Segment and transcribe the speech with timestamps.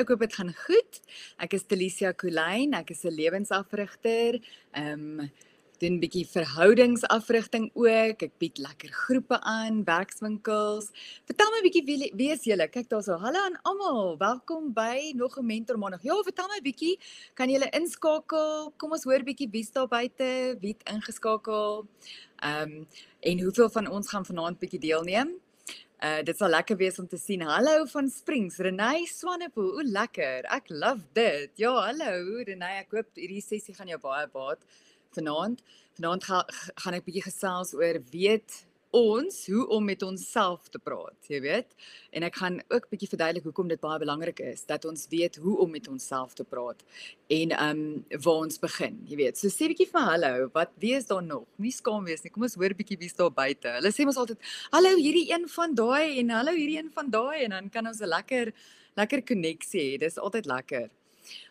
[0.00, 1.00] ek hoop dit gaan goed.
[1.40, 4.40] Ek is Delicia Kulyn, ek is 'n lewensafrigter.
[4.74, 5.30] Ehm um,
[5.78, 8.22] doen 'n bietjie verhoudingsafrigting ook.
[8.22, 10.90] Ek bied lekker groepe aan, werkswinkels.
[11.28, 12.68] Vertel my 'n bietjie wie, wie is julle?
[12.68, 13.16] Kyk daarso.
[13.20, 14.16] Hallo aan almal.
[14.18, 16.02] Welkom by nog 'n mentor maandag.
[16.02, 16.98] Ja, vertel my 'n bietjie.
[17.34, 18.72] Kan julle inskakel?
[18.76, 21.86] Kom ons hoor 'n bietjie wie's daar buite, wie het ingeskakel.
[22.36, 22.86] Ehm um,
[23.20, 25.40] en hoeveel van ons gaan vanaand bietjie deelneem?
[25.96, 27.40] Uh dit sal lekker wees om te sien.
[27.48, 29.78] Hallo van Springs, Renay Swanepoel.
[29.80, 30.44] O lekker.
[30.52, 31.48] Ek love dit.
[31.56, 32.82] Ja, hallo Renay.
[32.82, 34.60] Ek hoop hierdie sessie gaan jou baie baat
[35.16, 35.62] vanaand.
[35.96, 36.42] Vanaand ga,
[36.84, 38.58] gaan ek bietjie gesels oor weet
[38.96, 41.74] ons hoe om met onsself te praat, jy weet.
[42.16, 45.56] En ek gaan ook bietjie verduidelik hoekom dit baie belangrik is dat ons weet hoe
[45.64, 46.80] om met onsself te praat
[47.32, 49.38] en ehm um, waar ons begin, jy weet.
[49.40, 51.44] So sê bietjie vir hallo, wat wie is daar nog?
[51.60, 52.32] Nie skaam wees nie.
[52.32, 53.68] Kom ons hoor bietjie wie's daar buite.
[53.78, 54.40] Hulle sê mos altyd
[54.72, 58.00] hallo hierdie een van daai en hallo hierdie een van daai en dan kan ons
[58.00, 58.52] 'n lekker
[58.96, 59.98] lekker koneksie hê.
[60.00, 60.88] Dis altyd lekker.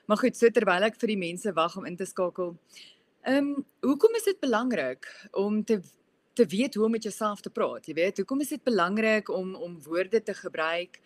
[0.05, 2.55] Maar goed, so terwyl ek vir die mense wag om in te skakel.
[3.25, 5.81] Ehm um, hoekom is dit belangrik om te
[6.35, 7.87] te weet hoe om met jouself te praat.
[7.87, 10.99] Jy weet, hoekom is dit belangrik om om woorde te gebruik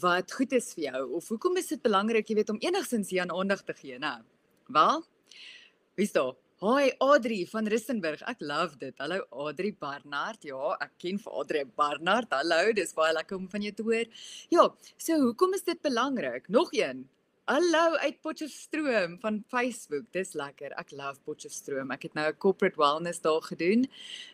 [0.00, 3.24] wat goed is vir jou of hoekom is dit belangrik, jy weet, om enigstens hier
[3.24, 4.18] aan aandag te gee, né?
[4.68, 5.04] Wel?
[5.96, 6.34] Wie's daar?
[6.62, 8.22] Hoi Adri van Rustenburg.
[8.30, 8.94] Ek love dit.
[9.02, 10.44] Hallo Adri Barnard.
[10.46, 12.30] Ja, ek ken vir Adri Barnard.
[12.32, 14.06] Hallo, dis baie lekker om van jou te hoor.
[14.54, 16.48] Ja, so hoekom is dit belangrik?
[16.48, 17.04] Nog een.
[17.44, 20.06] Hallo uit Potchefstroom van Facebook.
[20.16, 20.72] Dis lekker.
[20.80, 21.90] Ek love Potchefstroom.
[21.92, 23.84] Ek het nou 'n corporate wellness daar gedoen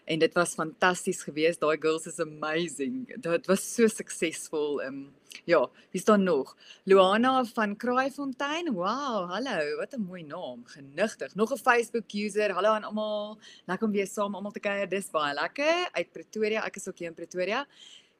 [0.06, 1.60] en dit was fantasties geweest.
[1.60, 3.10] Daai girls is amazing.
[3.20, 4.82] Dit was so suksesvol.
[4.82, 6.56] Ehm um, ja, wie staan nog?
[6.84, 8.72] Luana van Kraaifontein.
[8.72, 9.76] Wow, hallo.
[9.76, 10.62] Wat 'n mooi naam.
[10.64, 11.34] Genigtig.
[11.34, 12.52] Nog 'n Facebook user.
[12.52, 13.38] Hallo aan almal.
[13.66, 14.88] Lekker om weer saam almal te kuier.
[14.88, 15.88] Dis baie lekker.
[15.92, 16.64] Uit Pretoria.
[16.64, 17.66] Ek is ook hier in Pretoria.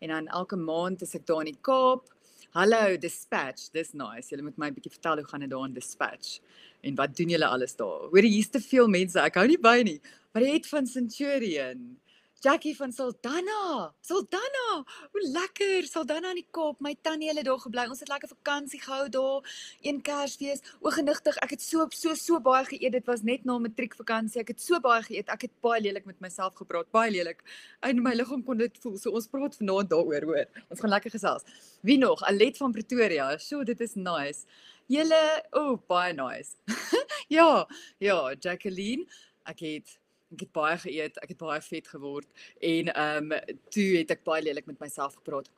[0.01, 2.09] En dan elke maand is ek daar in die Kaap.
[2.53, 4.27] Hallo Dispatch, dis nice.
[4.33, 6.41] Julle moet my 'n bietjie vertel hoe gaan dit daar in Dispatch
[6.83, 8.11] en wat doen julle alles daar?
[8.11, 9.21] Hoor jy hier's te veel mense.
[9.21, 10.01] Ek hou nie by nie.
[10.35, 12.01] Maar jy het van Centurion.
[12.41, 13.93] Jackie van Saldanha.
[14.01, 14.85] Saldanha.
[15.13, 15.85] Hoe lekker.
[15.85, 16.79] Saldanha in die Kaap.
[16.81, 17.85] My tannie het daar gebly.
[17.93, 19.51] Ons het lekker vakansie gehou daar.
[19.85, 20.65] Een Kersfees.
[20.81, 21.37] O genigtig.
[21.45, 22.97] Ek het so so so baie geëet.
[22.97, 24.41] Dit was net na matriekvakansie.
[24.41, 25.29] Ek het so baie geëet.
[25.29, 26.89] Ek het baie lelik met myself gepraat.
[26.97, 27.45] Baie lelik.
[27.85, 28.97] In my liggaam kon dit voel.
[28.97, 30.65] So ons praat vanaand daaroor, hoor.
[30.73, 31.45] Ons gaan lekker gesels.
[31.85, 32.25] Wie nog?
[32.25, 33.35] Alet van Pretoria.
[33.37, 34.49] So dit is nice.
[34.89, 36.57] Julle, o, oh, baie nice.
[37.37, 37.67] ja,
[38.01, 39.05] ja, Jacqueline.
[39.45, 40.00] Ek het
[40.33, 42.29] ek het baie geëet, ek het baie vet geword
[42.61, 45.51] en ehm um, toe het ek baie lelik met myself gepraat.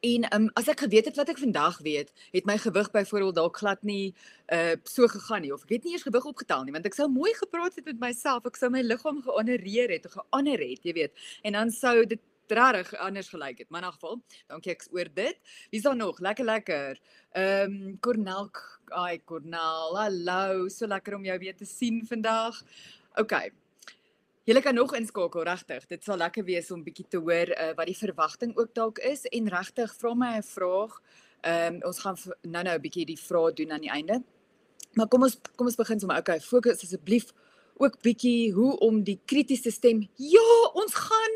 [0.00, 3.34] En ehm um, as ek geweet het wat ek vandag weet, het my gewig byvoorbeeld
[3.34, 4.14] dalk glad nie
[4.54, 7.08] uh so gegaan nie of ek het nie eers gewig opgetel nie want ek sou
[7.08, 11.24] mooi gepraat het met myself, ek sou my liggaam gehonoreer het, gehonoreer het, jy weet.
[11.42, 13.68] En dan sou dit regtig anders gelyk het.
[13.70, 15.38] Maar in geval, dankie ek oor dit.
[15.70, 16.18] Wie's daar nog?
[16.18, 17.00] Lekker lekker.
[17.32, 18.50] Ehm um, Cornel,
[18.88, 22.62] ai Cornel, hallo, so lekker om jou weer te sien vandag.
[23.14, 23.50] OK.
[24.50, 25.84] Julle kan nog inskakel regtig.
[25.86, 29.20] Dit sal lekker wees om bietjie te hoor uh, wat die verwagting ook dalk is
[29.30, 30.96] en regtig vra my 'n vraag.
[31.46, 34.16] Ehm um, ons gaan nou-nou 'n bietjie die vrae doen aan die einde.
[34.98, 36.18] Maar kom ons kom ons begin sommer.
[36.18, 37.30] Okay, fokus asseblief
[37.76, 40.08] ook bietjie hoe om die kritiese stem.
[40.16, 41.34] Ja, ons gaan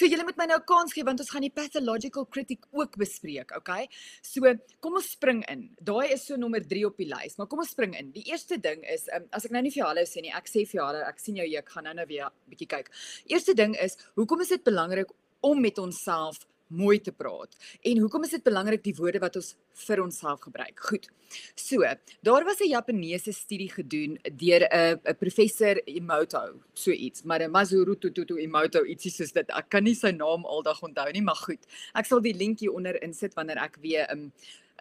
[0.00, 2.96] So julle moet my nou 'n kans gee want ons gaan die pathological critic ook
[2.96, 3.86] bespreek, okay?
[4.22, 4.40] So
[4.80, 5.76] kom ons spring in.
[5.76, 8.10] Daai is so nommer 3 op die lys, maar kom ons spring in.
[8.10, 10.64] Die eerste ding is um, as ek nou nie vir hallo sê nie, ek sê
[10.64, 12.88] vir hallo, ek sien jou hier, ek gaan nou-nou weer bietjie kyk.
[13.28, 15.12] Eerste ding is, hoekom is dit belangrik
[15.42, 17.56] om met onsself mooi te praat.
[17.82, 19.54] En hoekom is dit belangrik die woorde wat ons
[19.86, 20.78] vir onsself gebruik?
[20.90, 21.08] Goed.
[21.54, 21.82] So,
[22.22, 27.96] daar was 'n Japaneese studie gedoen deur 'n 'n professor Emoto, so iets, maar Mazuru
[27.98, 29.50] Tutu Emoto, ietsie soos dit.
[29.50, 31.66] Ek kan nie sy naam aldag onthou nie, maar goed.
[31.94, 34.32] Ek sal die linkie onder insit wanneer ek weer um,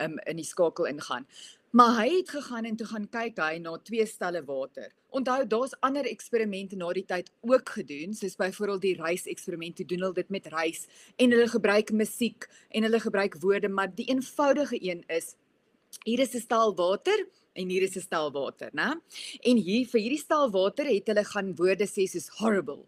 [0.02, 1.26] um, in die skakel ingaan.
[1.72, 4.88] Maar hy het gegaan en toe gaan kyk hy na twee stelle water.
[5.14, 9.86] Onthou daar's ander eksperimente na die tyd ook gedoen, soos byvoorbeeld die reis eksperiment, toe
[9.86, 10.88] doen hulle dit met reis
[11.22, 15.36] en hulle gebruik musiek en hulle gebruik woorde, maar die eenvoudige een is
[16.06, 18.98] hier is 'n stel water en hier is 'n stel water, né?
[19.42, 22.86] En hier vir hierdie stel water het hulle gaan woorde sê soos horrible,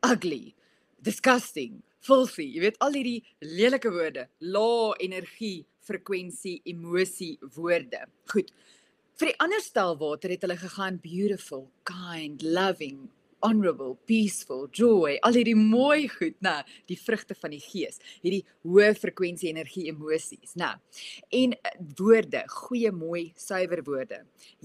[0.00, 0.54] ugly,
[1.02, 8.06] disgusting, filthy, jy weet al hierdie lelike woorde, lae energie frekwensie, emosie, woorde.
[8.32, 8.52] Goed.
[9.20, 13.10] Vir die ander stel water het hulle gegaan beautiful, kind, loving,
[13.42, 16.54] honorable, peaceful, joy, al hierdie mooi goed, nê,
[16.90, 20.70] die vrugte van die gees, hierdie hoë frekwensie energie emosies, nê.
[21.42, 24.22] En eh, woorde, goeie, mooi, suiwer woorde.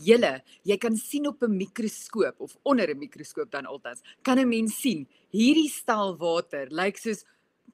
[0.07, 0.37] Julle,
[0.67, 4.77] jy kan sien op 'n mikroskoop of onder 'n mikroskoop dan altyd, kan 'n mens
[4.77, 7.25] sien hierdie stel water lyk like soos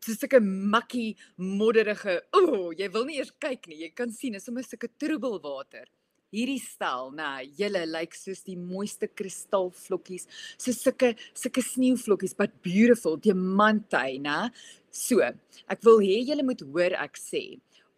[0.03, 2.19] so sulke makkie modderige.
[2.35, 3.83] O, oh, jy wil nie eers kyk nie.
[3.85, 5.87] Jy kan sien is sommer sulke troebelwater.
[6.33, 10.25] Hierdie stel, nê, nah, julle lyk soos die mooiste kristalvlokkies,
[10.57, 14.39] so sulke sulke sneeuvlokkies, but beautiful, diamantye, nê.
[14.89, 17.43] So, ek wil hê julle moet hoor ek sê.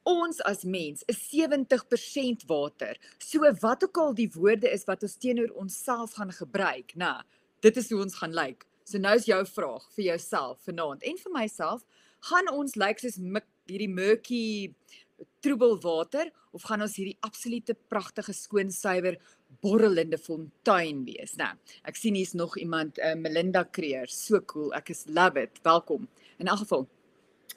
[0.05, 2.99] Ons as mens is 70% water.
[3.17, 7.15] So wat ook al die woorde is wat ons teenoor onsself gaan gebruik, nê.
[7.63, 8.59] Dit is hoe ons gaan lyk.
[8.59, 8.74] Like.
[8.85, 11.85] So nou is jou vraag vir jouself vanaand en vir myself,
[12.29, 14.45] gaan ons lyk soos hierdie murky
[15.41, 19.17] troebel water of gaan ons hierdie absolute pragtige skoon suiwer
[19.65, 21.33] borrelende fontein wees?
[21.39, 21.49] Nou,
[21.89, 24.69] ek sien hier's nog iemand, uh, Melinda Creer, so cool.
[24.77, 25.57] Ek is love it.
[25.65, 26.05] Welkom.
[26.37, 26.85] In elk geval.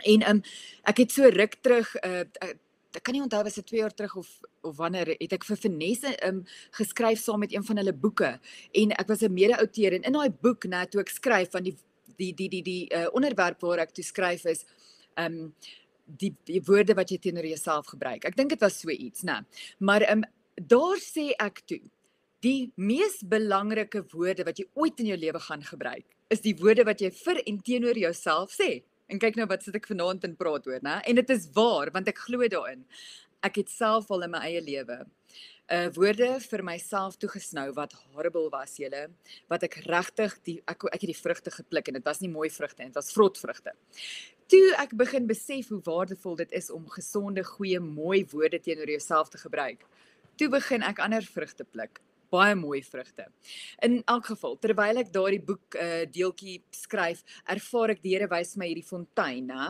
[0.08, 0.40] En um
[0.88, 2.24] ek het so ruk terug uh
[2.96, 4.28] ek kan nie onthou was dit 2 jaar terug of
[4.62, 6.44] of wanneer het ek vir Vanessa um
[6.78, 8.30] geskryf saam met een van hulle boeke
[8.82, 11.76] en ek was 'n mede-outeur en in daai boek net toe ek skryf van die
[12.16, 14.64] die die die die uh, onderwerp waar ek toe skryf is
[15.16, 15.54] um
[16.06, 18.24] die, die woorde wat jy teenoor jouself gebruik.
[18.24, 19.44] Ek dink dit was so iets, né?
[19.78, 20.24] Maar um
[20.56, 21.80] daar sê ek toe
[22.40, 26.84] die mees belangrike woorde wat jy ooit in jou lewe gaan gebruik is die woorde
[26.84, 28.82] wat jy vir en teenoor jouself sê.
[29.08, 30.98] En kyk nou wat sit ek vanaand in praat oor, né?
[31.08, 32.84] En dit is waar want ek glo daarin.
[33.44, 35.04] Ek het self al in my eie lewe
[35.68, 39.02] uh woorde vir myself toegesnou wat horrible was julle
[39.52, 42.48] wat ek regtig die ek ek het die vrugte gepluk en dit was nie mooi
[42.48, 43.74] vrugte en dit was vrotvrugte.
[44.48, 49.28] Toe ek begin besef hoe waardevol dit is om gesonde, goeie, mooi woorde teenoor jouself
[49.28, 49.84] te gebruik.
[50.40, 52.00] Toe begin ek ander vrugte pluk
[52.32, 53.26] baie mooi vrugte.
[53.84, 58.54] In elk geval, terwyl ek daardie boek uh deeltjie skryf, ervaar ek die Here wys
[58.56, 59.68] my hierdie fontein, hè,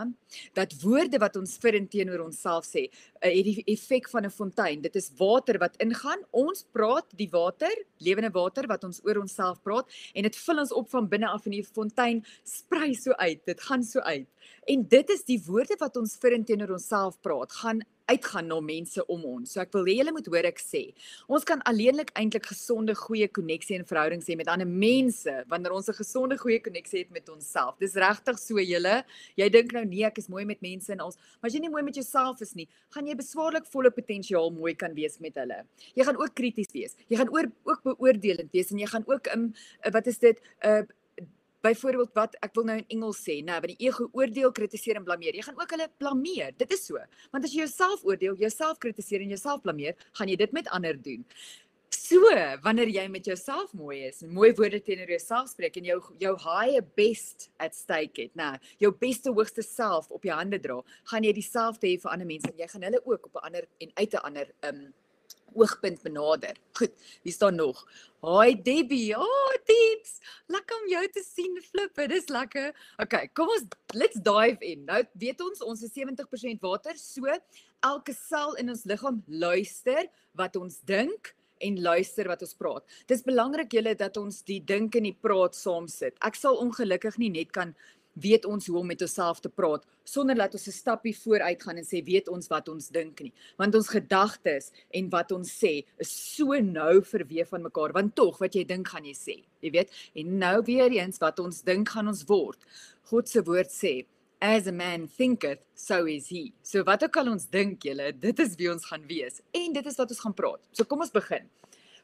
[0.57, 4.33] dat woorde wat ons vir en teenoor onsself sê, uh, het die effek van 'n
[4.33, 4.81] fontein.
[4.81, 6.23] Dit is water wat ingaan.
[6.31, 10.71] Ons praat die water, lewende water wat ons oor onsself praat en dit vul ons
[10.71, 13.45] op van binne af en die fontein sprei so uit.
[13.45, 14.27] Dit gaan so uit.
[14.67, 18.59] En dit is die woorde wat ons vir en teenoor onsself praat, gaan uitgaan na
[18.63, 19.53] mense om ons.
[19.53, 20.83] So ek wil hê julle moet hoor ek sê.
[21.31, 25.89] Ons kan alleenlik eintlik gesonde goeie koneksie en verhoudings hê met ander mense wanneer ons
[25.89, 27.77] 'n gesonde goeie koneksie het met onsself.
[27.79, 29.03] Dis regtig so julle.
[29.37, 31.69] Jy dink nou nee, ek is mooi met mense en ons, maar as jy nie
[31.69, 35.65] mooi met jouself is nie, gaan jy beswaarlik volle potensiaal mooi kan wees met hulle.
[35.95, 36.95] Jy gaan ook krities wees.
[37.09, 40.37] Jy gaan oor, ook beoordelend wees en jy gaan ook in um, wat is dit
[40.63, 40.83] 'n uh,
[41.65, 45.07] byvoorbeeld wat ek wil nou in Engels sê, nou, want die ego oordeel, kritiseer en
[45.07, 45.35] blameer.
[45.35, 46.53] Jy gaan ook hulle blameer.
[46.57, 46.99] Dit is so.
[47.33, 50.99] Want as jy jouself oordeel, jouself kritiseer en jouself blameer, gaan jy dit met ander
[51.01, 51.25] doen.
[51.89, 52.21] So,
[52.61, 56.35] wanneer jy met jouself mooi is en mooi woorde teenoor jouself spreek en jou jou
[56.43, 58.51] high best at stake het, nou,
[58.81, 60.77] jou beste hoogste self op jou hande dra,
[61.09, 63.67] gaan jy dieselfde hê vir ander mense en jy gaan hulle ook op 'n ander
[63.81, 64.81] en uit 'n ander um
[65.53, 66.57] oogpunt benader.
[66.77, 66.93] Goed,
[67.23, 67.81] wie staan nog?
[68.25, 69.15] Hi Debbie.
[69.17, 70.19] Oh, tips.
[70.51, 71.95] Lekker om jou te sien flip.
[71.95, 72.71] Dit is lekker.
[72.99, 74.85] Okay, kom ons let's dive in.
[74.89, 77.27] Nou weet ons ons is 70% water, so
[77.85, 82.99] elke sel in ons liggaam luister wat ons dink en luister wat ons praat.
[83.07, 86.15] Dis belangrik julle dat ons die dink en die praat saam sit.
[86.25, 87.73] Ek sal ongelukkig nie net kan
[88.21, 91.77] weet ons hoe om met onsself te praat sonder dat ons 'n stappie vooruit gaan
[91.77, 93.33] en sê weet ons wat ons dink nie.
[93.57, 98.39] Want ons gedagtes en wat ons sê is so nou verweef van mekaar want tog
[98.39, 99.89] wat jy dink gaan jy sê jy weet?
[100.15, 102.59] En nou weer eens wat ons dink gaan ons word.
[103.03, 104.05] God se woord sê
[104.41, 106.53] as a man thinketh so is he.
[106.63, 109.85] So wat ook al ons dink julle dit is wie ons gaan wees en dit
[109.85, 110.61] is wat ons gaan praat.
[110.71, 111.49] So kom ons begin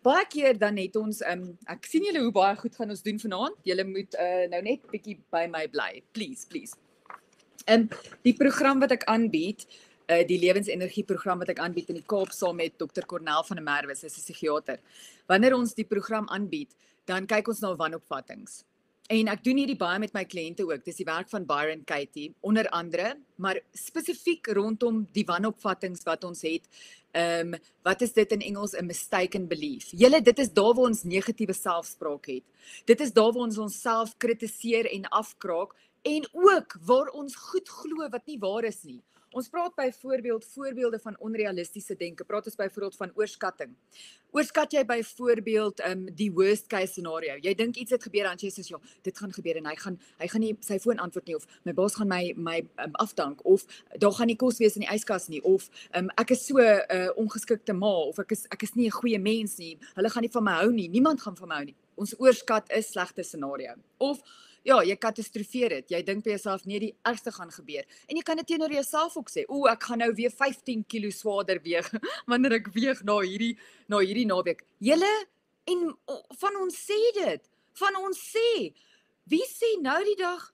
[0.06, 3.20] baie keer dan het ons um, ek sien julle hoe baie goed gaan ons doen
[3.22, 3.58] vanaand.
[3.68, 6.04] Julle moet uh, nou net bietjie by my bly.
[6.18, 6.78] Please, please.
[7.66, 7.90] En um,
[8.26, 9.66] die program wat ek aanbied,
[10.12, 13.08] uh, die lewensenergie program wat ek aanbied in die Kaap saam met Dr.
[13.10, 14.80] Cornel van der Merwe, sy is 'n psigiater.
[15.28, 18.62] Wanneer ons die program aanbied, dan kyk ons na wanopvattinge.
[19.06, 20.82] En ek doen hierdie baie met my kliënte ook.
[20.86, 26.42] Dis die werk van Byron Katie onder andere, maar spesifiek rondom die wanopvattinge wat ons
[26.48, 26.66] het
[27.16, 29.92] ehm um, wat is dit in Engels 'n mistaken belief.
[29.92, 32.44] Julle dit is daar waar ons negatiewe selfspraak het.
[32.86, 38.10] Dit is daar waar ons onsself kritiseer en afkraak en ook waar ons goed glo
[38.10, 39.02] wat nie waar is nie.
[39.36, 42.24] Ons praat byvoorbeeld voorbeelde van onrealistiese denke.
[42.24, 43.74] Praat ons byvoorbeeld van oorskatting.
[44.32, 47.36] Oorskat jy byvoorbeeld um die worst case scenario.
[47.44, 50.00] Jy dink iets het gebeur dan jy sê ja, dit gaan gebeur en hy gaan
[50.22, 53.44] hy gaan nie sy foon antwoord nie of my baas gaan my my um, afdank
[53.44, 53.68] of
[54.00, 55.68] daar gaan nie kos wees in die yskas nie of
[56.00, 58.98] um ek is so 'n uh, ongeskikte ma of ek is ek is nie 'n
[59.02, 59.76] goeie mens nie.
[60.00, 60.88] Hulle gaan nie van my hou nie.
[60.88, 61.76] Niemand gaan van my hou nie.
[61.96, 63.76] Ons oorskat is slegte scenario.
[63.98, 64.24] Of
[64.66, 65.94] ja, jy katastrofeer dit.
[65.94, 67.86] Jy dink by jouself nee, die ergste gaan gebeur.
[68.10, 69.46] En jy kan dit teenoor jouself ook sê.
[69.48, 71.92] O, ek gaan nou weer 15 kg swaarder weeg
[72.32, 73.54] wanneer ek weeg na hierdie
[73.92, 74.66] na hierdie naweek.
[74.84, 75.14] Julle
[75.70, 75.88] en
[76.42, 77.48] van ons sê dit.
[77.80, 78.50] Van ons sê
[79.30, 80.52] wie sê nou die dag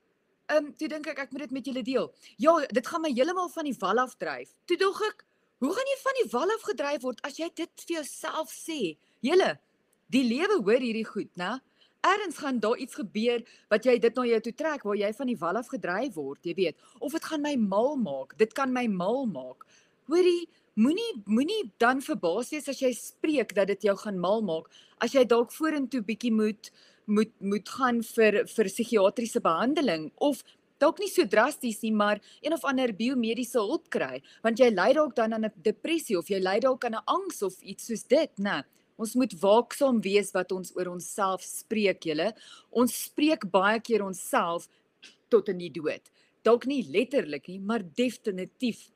[0.51, 2.07] ehm um, toe dink ek ek moet dit met julle deel.
[2.41, 4.51] Ja, dit gaan my heeltemal van die wal af dryf.
[4.67, 5.23] Toe dog ek,
[5.63, 8.97] hoe gaan jy van die wal af gedryf word as jy dit vir jouself sê?
[9.23, 9.53] Julle,
[10.11, 11.59] die lewe hoor hierdie goed, né?
[12.01, 15.27] Erns gaan daar iets gebeur wat jy dit na jou toe trek waar jy van
[15.27, 18.37] die wal af gedryf word, jy weet, of dit gaan my mal maak.
[18.37, 19.67] Dit kan my mal maak.
[20.09, 24.69] Hoorie, moenie moenie dan verbaas wees as jy spreek dat dit jou gaan mal maak
[25.03, 26.71] as jy dalk vorentoe bietjie moet
[27.07, 30.43] moet moet gaan vir vir psigiatriese behandeling of
[30.79, 34.93] dalk nie so drasties nie maar een of ander biomediese hulp kry want jy ly
[34.95, 38.03] dalk dan aan 'n depressie of jy ly dalk aan 'n angs of iets soos
[38.07, 38.63] dit nê
[38.97, 42.31] ons moet waaksaam wees wat ons oor onsself spreek julle
[42.69, 44.67] ons spreek baie keer onsself
[45.29, 46.11] tot in die dood
[46.43, 48.89] dalk nie letterlik nie maar definitief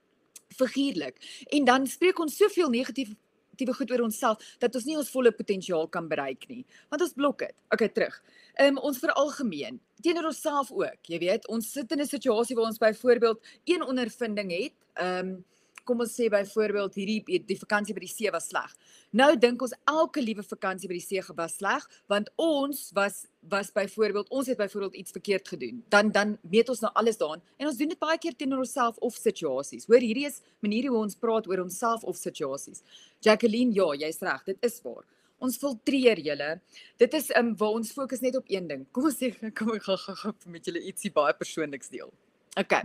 [0.56, 1.20] figuurlik
[1.52, 3.16] en dan spreek ons soveel negatief
[3.56, 6.64] tipe goed oor onsself dat ons nie ons volle potensiaal kan bereik nie.
[6.92, 7.56] Want ons blok dit.
[7.74, 8.16] Okay, terug.
[8.60, 11.00] Ehm um, ons veralgemeen teenoor onsself ook.
[11.10, 14.76] Jy weet, ons sit in 'n situasie waar ons byvoorbeeld een ondervinding het.
[14.94, 15.44] Ehm um,
[15.86, 18.72] kom ons sê byvoorbeeld hierdie die vakansie by die see was sleg.
[19.16, 23.70] Nou dink ons elke liewe vakansie by die see was sleg want ons was was
[23.72, 25.84] byvoorbeeld ons het byvoorbeeld iets verkeerd gedoen.
[25.90, 28.98] Dan dan weet ons nou alles daarin en ons doen dit baie keer teenoor onsself
[28.98, 29.86] of situasies.
[29.88, 32.84] Hoor, hierdie is maniere hoe ons praat oor onsself of situasies.
[33.24, 35.06] Jacqueline, ja, jy's reg, dit is waar.
[35.40, 36.60] Ons filtreer julle.
[37.00, 38.84] Dit is um waar ons fokus net op een ding.
[38.92, 42.12] Kom ons sê kom ek gaan met julle ietsie baie persoonliks deel.
[42.60, 42.82] OK.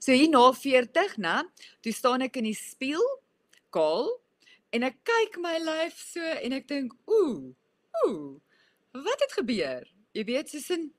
[0.00, 1.38] So hier na 40, né?
[1.80, 3.08] Toe staan ek in die spieël,
[3.72, 4.10] kaal,
[4.72, 7.52] en ek kyk my lyf so en ek dink, ooh,
[8.04, 8.40] ooh.
[8.92, 9.86] Wat het gebeur?
[10.16, 10.90] Jy weet, soos in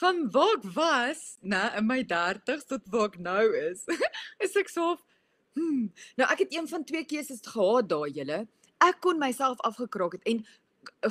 [0.00, 3.84] van waar ek was, né, in my 30s tot waar ek nou is.
[4.44, 4.96] is ek so
[5.58, 5.90] hmm.
[6.16, 8.46] Nou ek het een van twee keuses gehad daai julle.
[8.80, 10.42] Ek kon myself afgekraak het en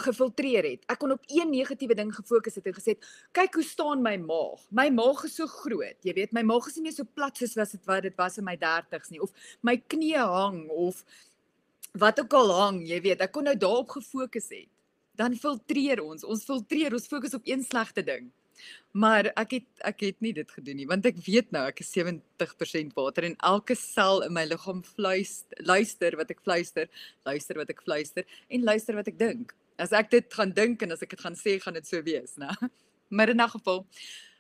[0.02, 0.86] gefiltreer het.
[0.90, 2.98] Ek kon op een negatiewe ding gefokus het en gesê,
[3.32, 4.66] "Kyk hoe staan my maag.
[4.72, 5.98] My maag is so groot.
[6.02, 8.38] Jy weet, my maag is nie meer so plat soos wat dit wat dit was
[8.38, 11.04] in my 30's nie of my knie hang of
[11.94, 13.22] wat ook al hang, jy weet.
[13.22, 14.70] Ek kon nou daarop gefokus het.
[15.18, 16.24] Dan filtreer ons.
[16.24, 18.30] Ons filtreer, ons fokus op een slegte ding.
[18.92, 21.94] Maar ek het ek het nie dit gedoen nie want ek weet nou ek is
[21.96, 26.90] 70% water en elke sel in my liggaam fluister luister wat ek fluister,
[27.24, 30.94] luister wat ek fluister en luister wat ek dink as ek dit gaan dink en
[30.94, 32.52] as ek dit gaan sê, gaan dit so wees, né?
[33.16, 33.88] Maar in 'n geval,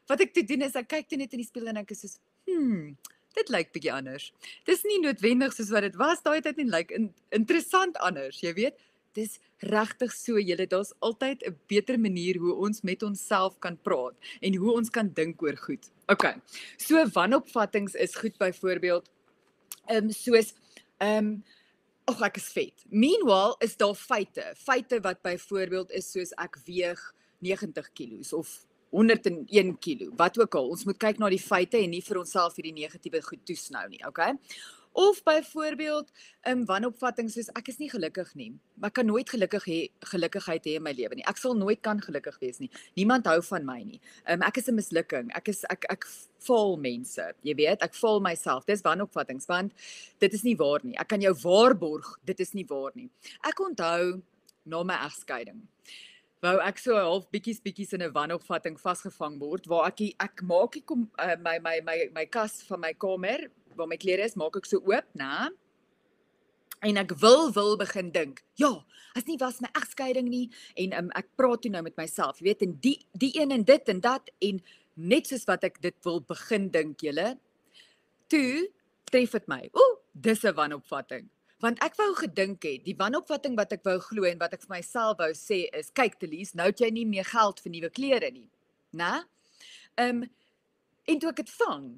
[0.05, 2.01] wat ek te doen is ek kyk toe net in die spieël en ek is
[2.01, 2.93] soos, "Hm,
[3.35, 4.31] dit lyk bietjie anders."
[4.65, 8.53] Dis nie noodwendig soos wat dit was daai tyd nie, lyk in, interessant anders, jy
[8.53, 8.79] weet.
[9.13, 14.15] Dis regtig so, julle, daar's altyd 'n beter manier hoe ons met onsself kan praat
[14.41, 15.89] en hoe ons kan dink oor goed.
[16.07, 16.35] OK.
[16.77, 19.09] So wanopvattinge is goed byvoorbeeld
[19.87, 20.53] ehm um, soos
[20.97, 21.43] ehm um,
[22.09, 22.85] ag ek is vet.
[22.89, 24.53] Meanwhile is daar feite.
[24.57, 27.01] Feite wat byvoorbeeld is soos ek weeg
[27.39, 30.09] 90 kg of 101 kg.
[30.17, 33.21] Wat ook al, ons moet kyk na die feite en nie vir onsself hierdie negatiewe
[33.25, 34.33] goed toesnou nie, okay?
[34.99, 36.09] Of byvoorbeeld
[36.49, 38.49] um, wanopvatting soos ek is nie gelukkig nie.
[38.83, 39.77] Ek kan nooit gelukkig hê
[40.11, 41.25] gelukkigheid hê in my lewe nie.
[41.29, 42.71] Ek sal nooit kan gelukkig wees nie.
[42.97, 44.01] Niemand hou van my nie.
[44.25, 45.29] Um, ek is 'n mislukking.
[45.37, 46.09] Ek is ek ek
[46.47, 47.21] val mense.
[47.43, 48.65] Jy weet, ek val myself.
[48.65, 49.71] Dis wanopvattings want
[50.19, 50.97] dit is nie waar nie.
[50.97, 53.09] Ek kan jou waarborg, dit is nie waar nie.
[53.45, 54.21] Ek onthou
[54.65, 55.61] na my egskeiding
[56.41, 60.77] wou ek so half bietjies bietjies in 'n wanopvatting vasgevang word waar ek ek maak
[60.77, 64.37] ek kom uh, my my my my kas van my kamer waar my klere is,
[64.39, 65.49] maak ek so oop, né?
[66.85, 68.43] En ek wil wil begin dink.
[68.59, 68.71] Ja,
[69.17, 70.45] as nie was my egskeiding nie
[70.79, 73.65] en um, ek praat toe nou met myself, jy weet, en die die een en
[73.67, 74.61] dit en dat en
[74.99, 77.33] net soos wat ek dit wil begin dink, julle,
[78.31, 78.69] toe
[79.09, 79.63] tref dit my.
[79.73, 81.29] Ooh, dis 'n wanopvatting.
[81.59, 84.77] Want ek wou gedink het, die wanopvatting wat ek wou glo en wat ek vir
[84.77, 88.29] myself wou sê is, kyk Telies, nou het jy nie meer geld vir nuwe klere
[88.31, 88.47] nie.
[88.95, 89.23] Né?
[89.99, 90.23] Um,
[91.09, 91.89] en toe ek dit vang,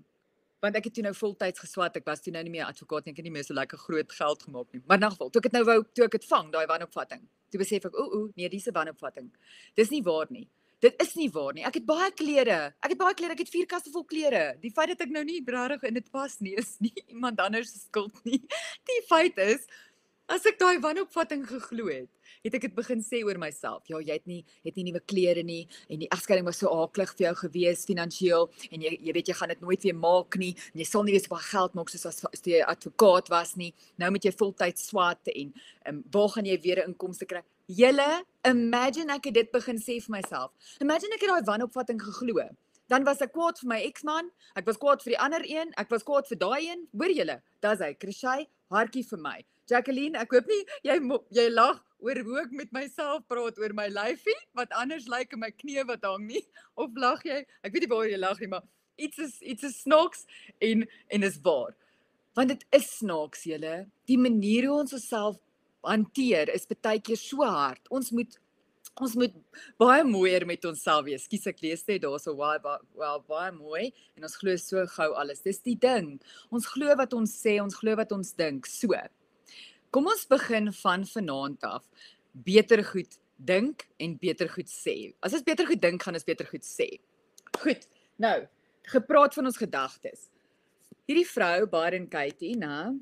[0.61, 1.97] want ek het toe nou voltyds geswat.
[1.97, 3.15] Ek was toe nou nie meer advokaat nie.
[3.15, 4.81] Ek het nie meer so lekker groot geld gemaak nie.
[4.85, 7.23] Maar in geval, toe ek dit nou wou toe ek dit vang, daai wanopvatting.
[7.51, 9.31] Toe besef ek, ooh, ooh, nee, dis 'n wanopvatting.
[9.75, 10.47] Dis nie waar nie.
[10.81, 11.63] Dit is nie waar nie.
[11.67, 12.71] Ek het baie klere.
[12.81, 13.35] Ek het baie klere.
[13.35, 14.55] Ek het vier kaste vol klere.
[14.63, 17.69] Die feit dat ek nou nie regtig in dit pas nie, is nie iemand anders
[17.73, 18.41] se skuld nie.
[18.89, 19.67] Die feit is
[20.31, 22.09] as ek daai wanopvatting geglo het,
[22.45, 23.83] het ek dit begin sê oor myself.
[23.91, 27.11] Ja, jy het nie het nie nuwe klere nie en die egskeiding was so aaklig
[27.17, 30.53] vir jou gewees finansiëel en jy jy weet jy gaan dit nooit weer maak nie
[30.71, 33.55] en jy sal nie weer so baie geld maak soos as, as jy advokaat was
[33.59, 33.73] nie.
[33.99, 35.53] Nou moet jy voltyds swat en
[35.91, 37.43] um, waar gaan jy weer inkomste kry?
[37.71, 38.09] Julle,
[38.47, 40.55] imagine ek het dit begin sê vir myself.
[40.83, 42.47] Imagine ek het daai wanopvatting geglo.
[42.91, 45.93] Dan was ek kwaad vir my eksman, ek was kwaad vir die ander een, ek
[45.93, 46.81] was kwaad vir daai een.
[46.91, 49.37] Hoor julle, dis hy, Krishay, hartjie vir my.
[49.69, 50.97] Jacqueline, ek hoop nie jy
[51.37, 55.37] jy lag oor hoe ek met myself praat oor my lyfie wat anders lyk like
[55.37, 56.43] in my knie wat hang nie
[56.75, 57.43] of lag jy?
[57.63, 58.65] Ek weet nie waar jy lag nie, maar
[58.97, 60.25] iets is iets is snaaks
[60.59, 61.75] en en is waar.
[62.35, 63.85] Want dit is snaaks julle.
[64.07, 65.39] Die manier hoe ons osself
[65.85, 67.81] hanteer is baie keer so hard.
[67.89, 68.37] Ons moet
[68.99, 69.33] ons moet
[69.79, 71.25] baie mooier met onsself wees.
[71.25, 73.85] Skus ek lees net daarso baie wel baie mooi
[74.17, 75.43] en ons glo so gou alles.
[75.45, 76.17] Dis die ding.
[76.51, 78.67] Ons glo wat ons sê, ons glo wat ons dink.
[78.69, 78.97] So.
[79.91, 81.85] Kom ons begin van vanaand af.
[82.31, 85.13] Beter goed dink en beter goed sê.
[85.23, 86.93] As ons beter goed dink, gaan ons beter goed sê.
[87.59, 87.87] Goed.
[88.21, 88.37] Nou,
[88.91, 90.27] gepraat van ons gedagtes.
[91.09, 92.93] Hierdie vrou, Baden Katie, nè,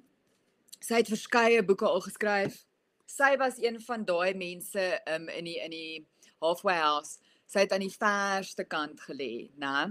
[0.79, 2.63] sy het verskeie boeke al geskryf
[3.09, 6.05] sy was een van daai mense um, in die in die
[6.43, 7.17] halfway house.
[7.49, 9.89] Sy het aan die verste kant gelê, né?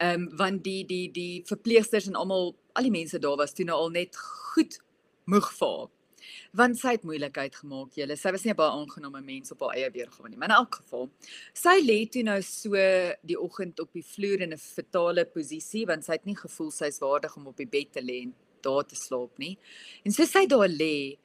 [0.00, 3.66] Ehm um, want die die die verpleegsters en almal al die mense daar was toe
[3.68, 4.80] nou al net goed
[5.30, 5.88] moeg vaar.
[6.56, 8.16] Want sy het moeilikheid gemaak, julle.
[8.16, 10.36] Sy was nie 'n baie aangename mens op haar eie weergawe nie.
[10.36, 11.10] Maar in elk geval,
[11.54, 12.74] sy lê toe nou so
[13.22, 16.98] die oggend op die vloer in 'n fatale posisie want sy het nie gevoel sy's
[16.98, 19.58] waardig om op die bed te lê en daar te slaap nie.
[20.04, 21.16] En so sy daar lê,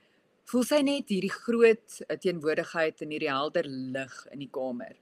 [0.51, 4.95] voel sy net hierdie groot eh, teenwoordigheid en hierdie helder lig in die kamer.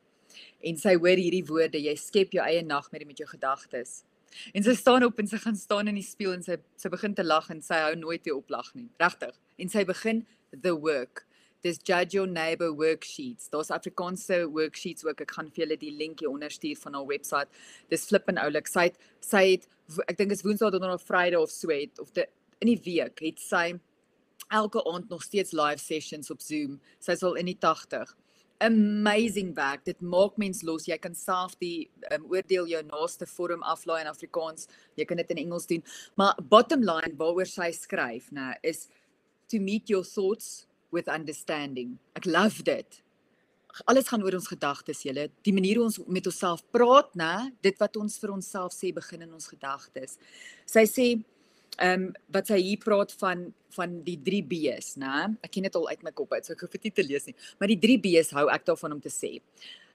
[0.63, 4.01] En sy hoor hierdie woorde, jy skep jou eie nagmerrie met jou gedagtes.
[4.55, 7.13] En sy staan op en sy gaan staan in die spieël en sy sy begin
[7.17, 8.87] te lag en sy hou nooit weer op lag nie.
[9.01, 9.35] Regtig.
[9.61, 10.23] En sy begin
[10.55, 11.27] the work.
[11.63, 13.47] Dis judge your neighbor worksheets.
[13.53, 15.21] Daar's Afrikaanse worksheets ook.
[15.23, 17.69] Ek gaan vir julle die link hier onder stuur van haar webwerf.
[17.93, 18.67] Dis flippin oulik.
[18.67, 19.69] Sy het sy het
[20.09, 22.25] ek dink is Woensdae tot op Vrydag of so het of de,
[22.63, 23.73] in die week het sy
[24.53, 26.79] elke aand nog steeds live sessions op Zoom.
[26.99, 28.15] Sy's al in die 80.
[28.63, 29.85] Amazing werk.
[29.85, 30.85] Dit maak mens los.
[30.87, 34.69] Jy kan self die um, oordeel jou naaste vorm aflaai in Afrikaans.
[34.95, 35.83] Jy kan dit in Engels doen.
[36.19, 38.87] Maar bottom line waaroor sy skryf, nê, is
[39.51, 41.97] to meet your thoughts with understanding.
[42.15, 43.01] Ek love dit.
[43.89, 45.27] Alles gaan oor ons gedagtes, julle.
[45.41, 49.25] Die manier hoe ons met onsself praat, nê, dit wat ons vir onsself sê begin
[49.25, 50.19] in ons gedagtes.
[50.69, 51.07] Sy sê
[51.77, 55.33] ehm um, wat sy hier praat van van die 3 B's, né?
[55.41, 57.25] Ek ken dit al uit my kop uit, so ek hoef dit nie te lees
[57.25, 57.33] nie.
[57.57, 59.39] Maar die 3 B's hou ek daarvan om te sê.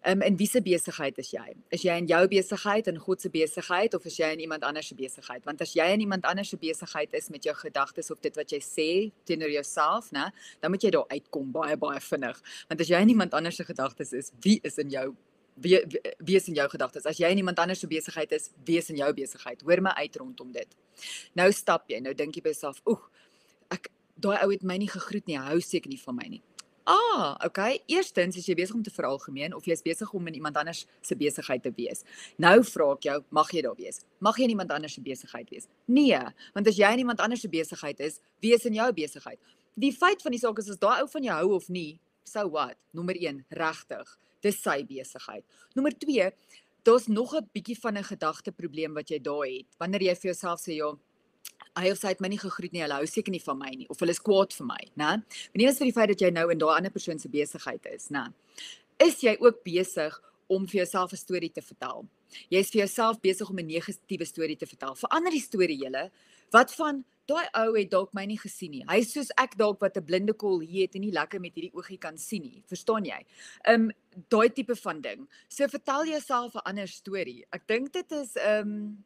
[0.02, 1.54] Ehm um, in wiese besigheid is jy?
[1.74, 4.86] Is jy in jou besigheid en God se besigheid of is jy in iemand anders
[4.86, 5.44] se besigheid?
[5.44, 8.54] Want as jy in iemand anders se besigheid is met jou gedagtes of dit wat
[8.54, 8.90] jy sê
[9.26, 10.30] teenoor jouself, né,
[10.62, 12.38] dan moet jy daar uitkom baie baie vinnig.
[12.68, 15.14] Want as jy in iemand anders se gedagtes is, wie is in jou
[15.62, 15.78] wie
[16.18, 17.06] wie is in jou gedagtes?
[17.06, 19.62] As jy in iemand anders se besigheid is, wie is in jou besigheid?
[19.66, 20.76] Hoor my uit rondom dit.
[21.38, 23.10] Nou stap jy, nou dink jy by jouself, "Oeg,
[23.70, 23.90] ek
[24.20, 25.38] daai ou het my nie gegroet nie.
[25.38, 26.42] Hy hou seker nie van my nie."
[26.84, 27.82] Ah, okay.
[27.86, 31.14] Eerstens is jy besig om te veralgemeen of jy's besig om in iemand anders se
[31.14, 32.02] besigheid te wees.
[32.38, 34.00] Nou vra ek jou, mag jy daar wees?
[34.20, 35.68] Mag jy in iemand anders se besigheid wees?
[35.84, 36.18] Nee,
[36.54, 39.38] want as jy in iemand anders se besigheid is, wie is in jou besigheid?
[39.74, 42.48] Die feit van die saak is as daai ou van jou hou of nie, so
[42.48, 42.76] what?
[42.96, 45.44] Nommer 1, regtig dis sy besigheid.
[45.74, 46.30] Nommer 2,
[46.84, 49.66] daar's nog 'n bietjie van 'n gedagte probleem wat jy daar het.
[49.78, 50.96] Wanneer jy vir jouself sê ja,
[51.76, 53.88] hy of sy het my nie gegroet nie, hulle hou seker nie van my nie
[53.88, 55.22] of hulle is kwaad vir my, né?
[55.54, 58.08] Wanneer is vir die feit dat jy nou in daai ander persoon se besigheid is,
[58.10, 58.32] né?
[58.98, 62.06] Is jy ook besig om vir jouself 'n storie te vertel?
[62.50, 64.94] Jy is vir jouself besig om 'n negatiewe storie te vertel.
[64.94, 66.10] Verander die storie julle.
[66.50, 68.84] Wat van daai ou het dalk my nie gesien nie.
[68.88, 71.54] Hy is soos ek dalk wat 'n blinde kol hier het en nie lekker met
[71.54, 72.62] hierdie oogie kan sien nie.
[72.66, 73.20] Verstaan jy?
[73.68, 73.90] Um
[74.30, 75.28] daai tipe van ding.
[75.48, 77.44] So vertel jouself 'n ander storie.
[77.52, 79.04] Ek dink dit is um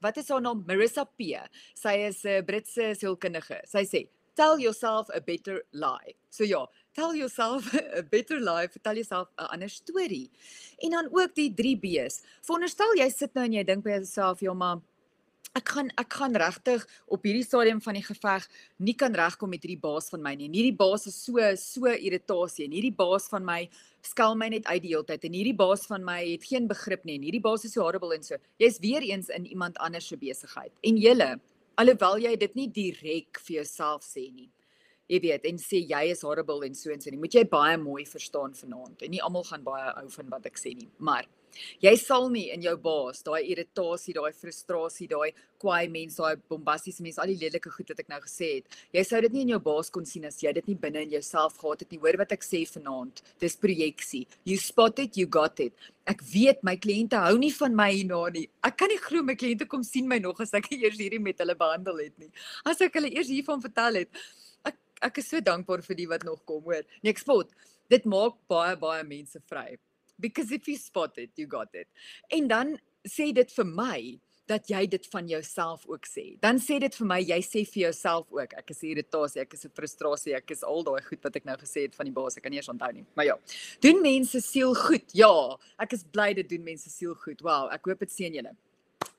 [0.00, 0.64] wat is haar naam?
[0.66, 1.40] Marissa P.
[1.74, 3.62] Sy is 'n Britse sielkundige.
[3.64, 8.68] Sy sê, "Tell yourself a better lie." So ja, tell yourself a better lie.
[8.68, 10.30] Vertel jouself 'n ander storie.
[10.82, 12.22] En dan ook die 3 B's.
[12.42, 14.82] Veronderstel jy sit nou en jy dink by jouself, "Ja, maar
[15.54, 16.82] ek gaan ek gaan regtig
[17.14, 18.46] op hierdie stadium van die geveg
[18.82, 20.48] nie kan regkom met hierdie baas van my nie.
[20.50, 23.60] En hierdie baas is so so irritasie en hierdie baas van my
[24.04, 27.06] skel my net uit die hele tyd en hierdie baas van my het geen begrip
[27.06, 28.40] nie en hierdie baas is so horrible en so.
[28.58, 30.74] Jy's weer eens in iemand anders se besigheid.
[30.82, 31.30] En julle,
[31.78, 34.50] alhoewel jy dit nie direk vir jouself sê nie.
[35.06, 37.20] Jy weet en sê jy is horrible en so en so nie.
[37.20, 39.06] Moet jy baie mooi verstaan vanaand.
[39.06, 40.90] En nie almal gaan baie hou van wat ek sê nie.
[40.98, 41.30] Maar
[41.82, 47.04] Jy sal nie in jou baas daai irritasie, daai frustrasie, daai kwaai mens, daai bombastiese
[47.04, 48.78] mens, al die lelike goed wat ek nou gesê het.
[48.94, 51.14] Jy sou dit nie in jou baas kon sien as jy dit nie binne in
[51.16, 52.00] jouself gehad het nie.
[52.02, 53.22] Hoor wat ek sê vanaand.
[53.42, 54.24] Dis projeksie.
[54.48, 55.76] You spot it, you got it.
[56.10, 58.46] Ek weet my kliënte hou nie van my hierna nie.
[58.66, 61.40] Ek kan nie glo my kliënte kom sien my nog as ek eers hierdie met
[61.40, 62.32] hulle behandel het nie.
[62.68, 64.24] As ek hulle eers hiervan vertel het.
[64.68, 64.76] Ek
[65.08, 66.84] ek is so dankbaar vir die wat nog kom, hoor.
[67.02, 67.50] Nee, ek spot.
[67.92, 69.74] Dit maak baie baie mense vry
[70.18, 71.88] because if you spot it you got it
[72.30, 73.98] en dan sê dit vir my
[74.48, 76.24] dat jy dit van jouself ook sê.
[76.40, 79.64] Dan sê dit vir my jy sê vir jouself ook ek is irritasie, ek is
[79.64, 82.36] 'n frustrasie, ek is al daai goed wat ek nou gesê het van die baas,
[82.36, 83.06] ek kan nie eens onthou nie.
[83.16, 83.38] Maar ja.
[83.80, 85.08] Doen mense siel goed?
[85.14, 87.40] Ja, ek is bly dit doen mense siel goed.
[87.40, 88.54] Wow, ek hoop dit seën julle.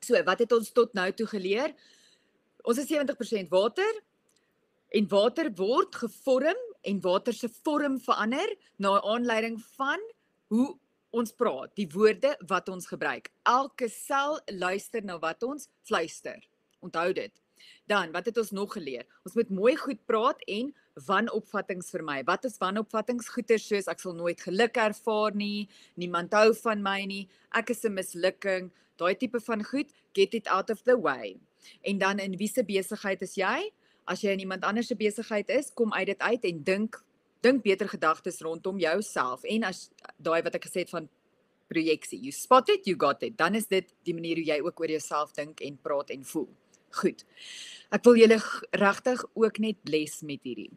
[0.00, 1.74] So, wat het ons tot nou toe geleer?
[2.64, 3.92] Ons is 70% water
[4.90, 9.98] en water word gevorm en water se vorm verander na aanleiding van
[10.48, 10.78] hoe
[11.16, 13.30] ons praat, die woorde wat ons gebruik.
[13.48, 16.38] Elke sel luister na wat ons fluister.
[16.84, 17.32] Onthou dit.
[17.88, 19.06] Dan, wat het ons nog geleer?
[19.24, 20.72] Ons moet mooi goed praat en
[21.06, 22.18] wanopvattinge vermy.
[22.28, 23.24] Wat is wanopvattinge?
[23.32, 27.84] Goeie soos ek sal nooit geluk ervaar nie, niemand hou van my nie, ek is
[27.84, 28.70] 'n mislukking.
[28.96, 31.36] Daai tipe van goed, get it out of the way.
[31.82, 33.72] En dan in wiese besigheid is jy?
[34.06, 37.05] As jy in iemand anders se besigheid is, kom uit dit uit en dink
[37.44, 41.08] dink beter gedagtes rondom jouself en as daai wat ek gesê het van
[41.70, 42.18] projeksie.
[42.22, 43.36] You spot it, you got it.
[43.38, 46.48] Dan is dit die manier hoe jy ook oor jouself dink en praat en voel.
[46.96, 47.24] Goed.
[47.92, 48.38] Ek wil julle
[48.78, 50.70] regtig ook net bless met hierdie.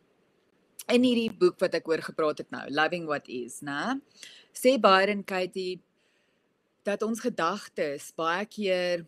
[0.89, 3.99] In hierdie boek wat ek oor gepraat het nou, Loving What Is, né?
[4.55, 5.79] Sê Byron Katie
[6.87, 9.05] dat ons gedagtes baie keer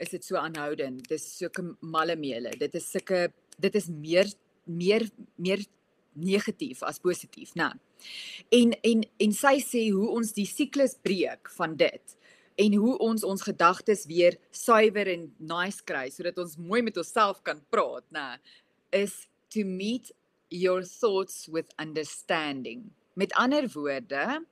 [0.00, 1.04] is dit so aanhoudend.
[1.10, 2.54] Dis sulke malle meele.
[2.56, 4.30] Dit is sulke dit is meer
[4.68, 5.64] meer meer
[6.18, 7.72] negatief as positief, né?
[8.50, 12.16] En en en sy sê hoe ons die siklus breek van dit
[12.58, 17.42] en hoe ons ons gedagtes weer suiwer en nice kry sodat ons mooi met onsself
[17.42, 18.38] kan praat, né?
[18.92, 20.12] Is to meet
[20.48, 22.90] your thoughts with understanding.
[23.14, 24.44] Met ander woorde,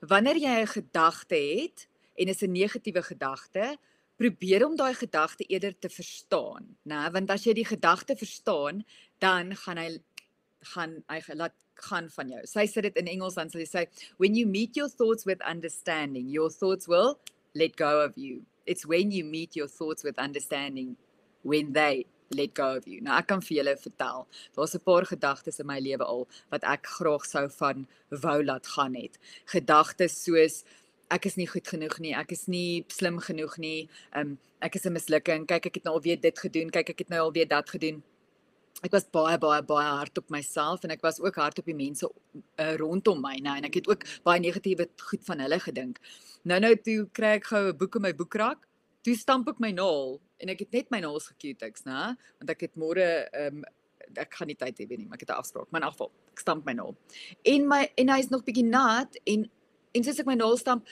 [0.00, 3.78] wanneer jy 'n gedagte het en is 'n negatiewe gedagte,
[4.16, 7.10] probeer om daai gedagte eerder te verstaan, né?
[7.10, 8.84] Want as jy die gedagte verstaan,
[9.18, 9.98] dan gaan hy
[10.72, 11.54] gaan hy laat
[11.88, 12.42] gaan van jou.
[12.46, 13.86] Sy sê dit in Engels dan sê sy
[14.22, 17.18] when you meet your thoughts with understanding, your thoughts will
[17.54, 18.42] let go of you.
[18.66, 20.96] It's when you meet your thoughts with understanding
[21.42, 23.00] when they let go of you.
[23.04, 26.64] Nou ek kan vir julle vertel, daar's 'n paar gedagtes in my lewe al wat
[26.64, 29.18] ek graag sou van wou laat gaan het.
[29.46, 30.64] Gedagtes soos
[31.10, 34.86] ek is nie goed genoeg nie, ek is nie slim genoeg nie, um, ek is
[34.86, 37.32] 'n mislukking, kyk ek het nou al weer dit gedoen, kyk ek het nou al
[37.32, 38.02] weer dat gedoen
[38.82, 41.76] ek was baie baie baie hard op myself en ek was ook hard op die
[41.76, 46.00] mense uh, rondom my nou en ek het ook baie negatiewe goed van hulle gedink.
[46.44, 48.66] Nou nou toe kry ek gou 'n boek in my boekrak.
[49.04, 52.16] Toe stamp ek my naal en ek het net my naels gekutiks, né?
[52.40, 53.64] Want ek het môre um,
[54.16, 55.70] ek gaan nie tyd hê nie, maar ek het 'n afspraak.
[55.70, 56.96] Maar in elk geval, ek stamp my naal.
[57.44, 59.50] En my en hy's nog bietjie nat en
[59.94, 60.86] en soos ek my naal stamp,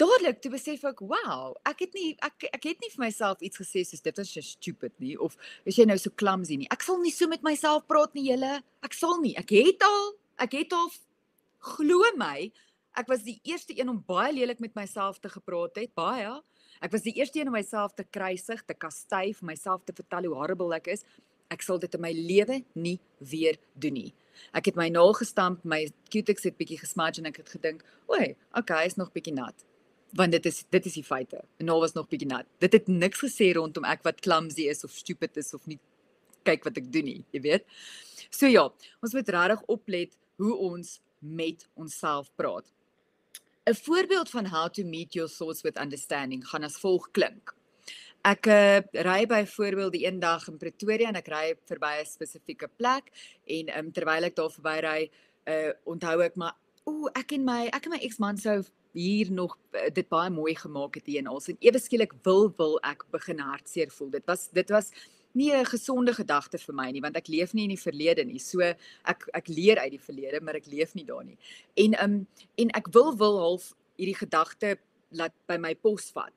[0.00, 3.60] dadelik toe besef ek, wow, ek het nie ek ek het nie vir myself iets
[3.60, 6.68] gesê soos dit is so stupid nie of is jy nou so clumsy nie.
[6.72, 8.60] Ek sal nie so met myself praat nie, julle.
[8.86, 9.34] Ek sal nie.
[9.40, 10.14] Ek het al
[10.46, 10.90] ek het al
[11.76, 12.50] glo my,
[12.96, 16.36] ek was die eerste een om baie lelik met myself te gepraat het, baie.
[16.84, 20.28] Ek was die eerste een om myself te kruisig, te kastei, vir myself te vertel
[20.28, 21.04] hoe horrible ek is.
[21.52, 22.98] Ek sal dit in my lewe nie
[23.32, 24.10] weer doen nie.
[24.56, 28.36] Ek het my naal gestamp, my cutics het bietjie gesmudge en ek het gedink, "Oei,
[28.54, 29.65] okay, is nog bietjie nat."
[30.12, 31.42] Want dit is dit is die feite.
[31.58, 32.46] En nou was nog bietjie nat.
[32.58, 35.78] Dit het niks gesê rondom ek wat clumsy is of stupid is of nie
[36.46, 37.66] kyk wat ek doen nie, jy weet.
[38.30, 38.68] So ja,
[39.02, 42.66] ons moet regtig oplet hoe ons met onsself praat.
[43.66, 47.54] 'n Voorbeeld van how to meet your thoughts with understanding gaan as volg klink.
[48.22, 52.68] Ek uh, ry byvoorbeeld die een dag in Pretoria en ek ry verby 'n spesifieke
[52.76, 53.10] plek
[53.46, 55.10] en um, terwyl ek daar verby ry,
[55.50, 56.54] uh, onthou ek maar
[56.86, 58.62] ooh, ek en my ek en my eksman sou
[58.96, 62.48] hier nog uh, dit baie mooi gemaak het hier in ons en ewe skielik wil
[62.56, 64.14] wil ek begin hartseer voel.
[64.16, 64.90] Dit was dit was
[65.36, 68.38] nie 'n gesonde gedagte vir my nie want ek leef nie in die verlede nie.
[68.38, 71.38] So ek ek leer uit die verlede, maar ek leef nie daar nie.
[71.76, 74.78] En um en ek wil wil half hierdie gedagte
[75.10, 76.32] laat by my pos vat.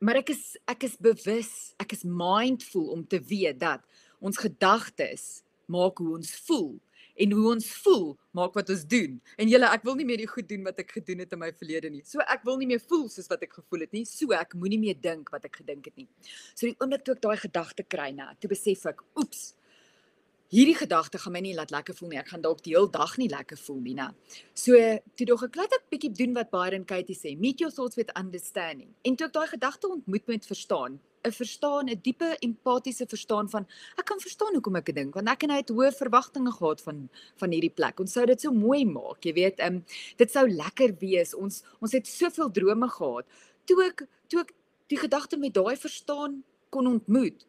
[0.00, 3.84] Maar ek is ek is bewus, ek is mindful om te weet dat
[4.20, 6.80] ons gedagtes maak hoe ons voel
[7.16, 9.20] en hoe ons voel maak wat ons doen.
[9.40, 11.50] En julle, ek wil nie meer die goed doen wat ek gedoen het in my
[11.52, 12.02] verlede nie.
[12.06, 14.04] So ek wil nie meer voel soos wat ek gevoel het nie.
[14.08, 16.08] So ek moenie meer dink wat ek gedink het nie.
[16.54, 19.50] So die oomblik toe ek daai gedagte kry, nou, toe besef ek, oeps.
[20.50, 22.18] Hierdie gedagte gaan my nie laat lekker voel nie.
[22.18, 24.08] Ek gaan dalk die hele dag nie lekker voel nie, nou.
[24.58, 24.78] So
[25.14, 28.10] toe dog ek laat ek bietjie doen wat Byron Katie sê, meet your thoughts with
[28.18, 28.90] understanding.
[29.06, 33.66] En toe ek daai gedagte ontmoet met verstaan, 'n verstaan, 'n diepe empatiese verstaan van
[33.96, 36.80] ek kan verstaan hoekom ek dit dink want ek en hy het hoë verwagtinge gehad
[36.80, 38.00] van van hierdie plek.
[38.00, 39.84] Ons sou dit so mooi maak, jy weet, um,
[40.16, 41.34] dit sou lekker wees.
[41.34, 43.26] Ons ons het soveel drome gehad.
[43.66, 44.54] Toe ek toe ek
[44.88, 47.46] die gedagte met daai verstaan kon ontmoet.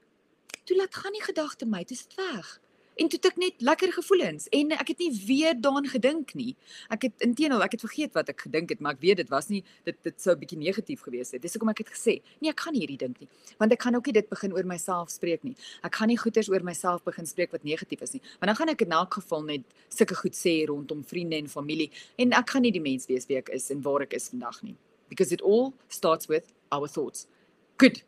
[0.65, 2.59] Toe laat gaan die gedagte my, dit is weg.
[2.95, 6.55] En toe het ek net lekker gevoelens en ek het nie weer daaraan gedink nie.
[6.91, 9.47] Ek het intenoel, ek het vergeet wat ek gedink het, maar ek weet dit was
[9.47, 11.41] nie dit dit sou 'n bietjie negatief gewees het.
[11.41, 14.05] Dis hoekom ek het gesê, nee, ek gaan hierdie dink nie, want ek gaan ook
[14.05, 15.55] nie dit begin oor myself spreek nie.
[15.83, 18.69] Ek gaan nie goeters oor myself begin spreek wat negatief is nie, want dan gaan
[18.69, 22.61] ek in elk geval net sulke goed sê rondom vriende en familie en ek gaan
[22.61, 24.75] nie die mens wees wie ek is en waar ek is vandag nie.
[25.09, 27.27] Because it all starts with our thoughts.
[27.77, 28.03] Good.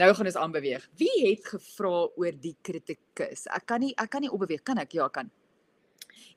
[0.00, 0.84] Nou gaan ons aanbeweeg.
[0.96, 3.44] Wie het gevra oor die kritikus?
[3.52, 4.94] Ek kan nie ek kan nie opbeweeg, kan ek?
[4.96, 5.32] Ja, ek kan.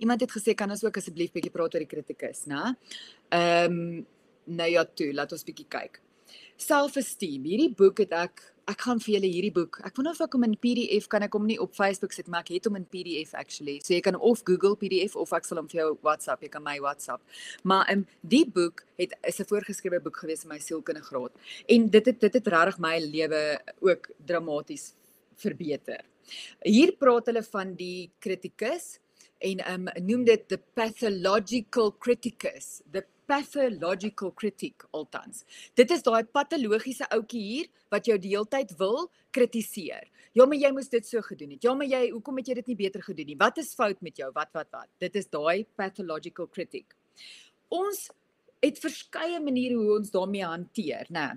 [0.03, 2.73] Iemand het gesê kan ons ook asseblief bietjie praat oor die kritikus, né?
[3.35, 4.03] Ehm um,
[4.45, 6.01] nou ja, toe, laat ons bietjie kyk.
[6.61, 7.47] Self-esteem.
[7.49, 9.77] Hierdie boek het ek ek gaan vir julle hierdie boek.
[9.85, 12.45] Ek wonder of ek hom in PDF kan ek hom nie op Facebook sit maar
[12.45, 13.77] ek het hom in PDF actually.
[13.85, 16.65] So jy kan of Google PDF of ek sal hom vir jou WhatsApp, jy kan
[16.65, 17.21] my WhatsApp.
[17.63, 21.33] Maar ehm um, die boek het is 'n voorgeskrewe boek gewees in my sielkundige graad.
[21.69, 24.93] En dit het dit het regtig my lewe ook dramaties
[25.37, 26.01] verbeter.
[26.63, 28.99] Hier praat hulle van die kritikus
[29.39, 37.07] en um noem dit the pathological criticus the pathological critic altans dit is daai patologiese
[37.11, 40.07] ouetjie hier wat jou die hele tyd wil kritiseer.
[40.35, 41.63] Ja maar jy moes dit so gedoen het.
[41.63, 43.37] Ja maar jy hoekom het jy dit nie beter gedoen nie?
[43.39, 44.31] Wat is fout met jou?
[44.35, 44.89] Wat wat wat?
[44.99, 46.95] Dit is daai pathological critic
[47.73, 48.09] ons
[48.63, 51.27] het verskeie maniere hoe ons daarmee hanteer nê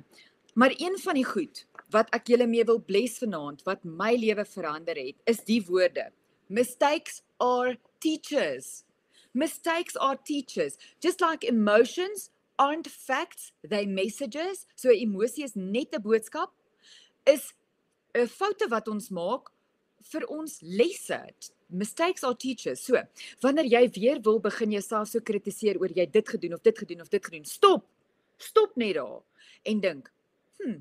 [0.59, 4.45] maar een van die goed wat ek julle mee wil bless vanaand wat my lewe
[4.45, 6.11] verander het is die woorde
[6.49, 8.85] mistakes are teachers.
[9.35, 10.77] Mistakes are teachers.
[11.01, 14.67] Just like emotions aren't facts, they messages.
[14.75, 16.51] So emosie is net 'n boodskap
[17.27, 17.53] is
[18.15, 19.51] 'n foute wat ons maak
[20.11, 21.21] vir ons lesse.
[21.69, 22.81] Mistakes are teachers.
[22.81, 23.03] So,
[23.43, 27.01] wanneer jy weer wil begin jouself so kritiseer oor jy dit gedoen of dit gedoen
[27.01, 27.85] of dit gedoen, stop.
[28.39, 29.23] Stop net daar
[29.65, 30.11] en dink,
[30.59, 30.81] "Hm,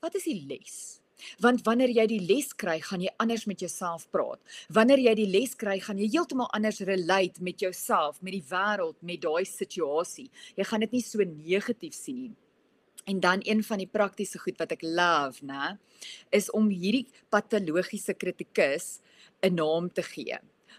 [0.00, 0.97] wat is die les?"
[1.40, 4.40] Want wanneer jy die les kry, gaan jy anders met jouself praat.
[4.68, 8.96] Wanneer jy die les kry, gaan jy heeltemal anders relate met jouself, met die wêreld,
[9.02, 10.30] met daai situasie.
[10.56, 12.36] Jy gaan dit nie so negatief sien nie.
[13.08, 15.78] En dan een van die praktiese goed wat ek love, né,
[16.28, 19.00] is om hierdie patologiese kritikus
[19.40, 20.36] 'n naam te gee.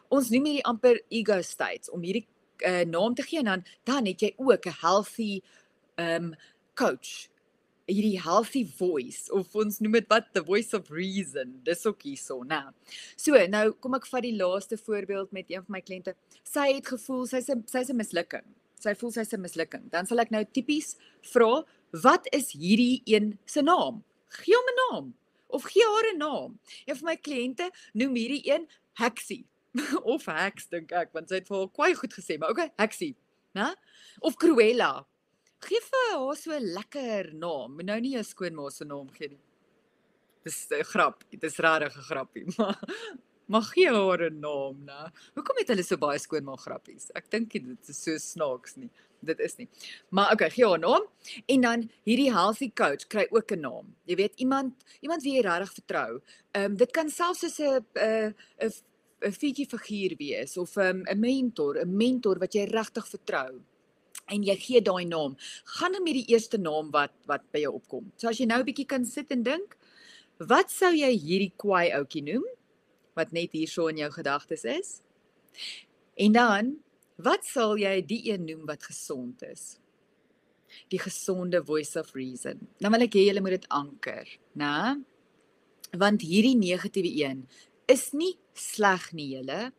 [0.09, 2.27] Ons noem hierdie amper ego states om hierdie
[2.65, 5.41] uh, naam te gee en dan dan het jy ook 'n healthy
[5.97, 6.35] um
[6.75, 7.29] coach
[7.89, 12.43] hierdie healthy voice of ons noem dit wat the voice of reason dis ook hierso
[12.47, 12.69] nou
[13.17, 16.15] so nou kom ek vat die laaste voorbeeld met een van my kliënte.
[16.47, 18.45] Sy het gevoel sy's 'n sy's 'n mislukking.
[18.79, 19.89] Sy voel sy's 'n mislukking.
[19.91, 20.95] Dan sal ek nou tipies
[21.33, 24.03] vra wat is hierdie een se naam?
[24.29, 25.13] Gee hom 'n naam
[25.49, 26.59] of gee haar 'n naam.
[26.85, 29.45] Een van my kliënte noem hierdie een heksie
[30.13, 33.15] of heks dink ek want sy het vir haar kwai goed gesê maar okay heksie
[33.57, 33.73] né?
[34.19, 35.07] Of cruella
[35.67, 37.79] Gee vir haar so 'n lekker naam.
[37.83, 39.41] Nou nie jou skoonma se naam gee nie.
[40.45, 41.23] Dis 'n grap.
[41.31, 42.79] Dit is regtig 'n grappie, maar
[43.47, 45.11] maar gee haar 'n naam, né?
[45.35, 47.11] Hoekom het hulle so baie skoonma grappies?
[47.13, 48.89] Ek dink dit is so snaaks nie.
[49.21, 49.67] Dit is nie.
[50.11, 51.03] Maar okay, gee haar 'n naam
[51.45, 53.95] en dan hierdie healthy coach kry ook 'n naam.
[54.05, 56.21] Jy weet iemand iemand wie jy regtig vertrou.
[56.53, 58.71] Ehm um, dit kan selfs soos 'n 'n 'n
[59.27, 63.59] 'n figuur wees of 'n um, 'n mentor, 'n mentor wat jy regtig vertrou
[64.29, 65.35] en jy gee daai naam.
[65.77, 68.11] Gaan dan met die eerste naam wat wat by jou opkom.
[68.17, 69.77] So as jy nou 'n bietjie kan sit en dink,
[70.39, 72.45] wat sou jy hierdie kwaai ouetjie noem
[73.15, 75.01] wat net hierso in jou gedagtes is?
[76.15, 76.77] En dan,
[77.17, 79.77] wat sal jy die een noem wat gesond is?
[80.87, 82.67] Die gesonde voice of reason.
[82.79, 85.03] Nou wil ek hê julle moet dit anker, né?
[85.91, 87.47] Want hierdie negatiewe een
[87.89, 89.71] is nie sleg nie, julle.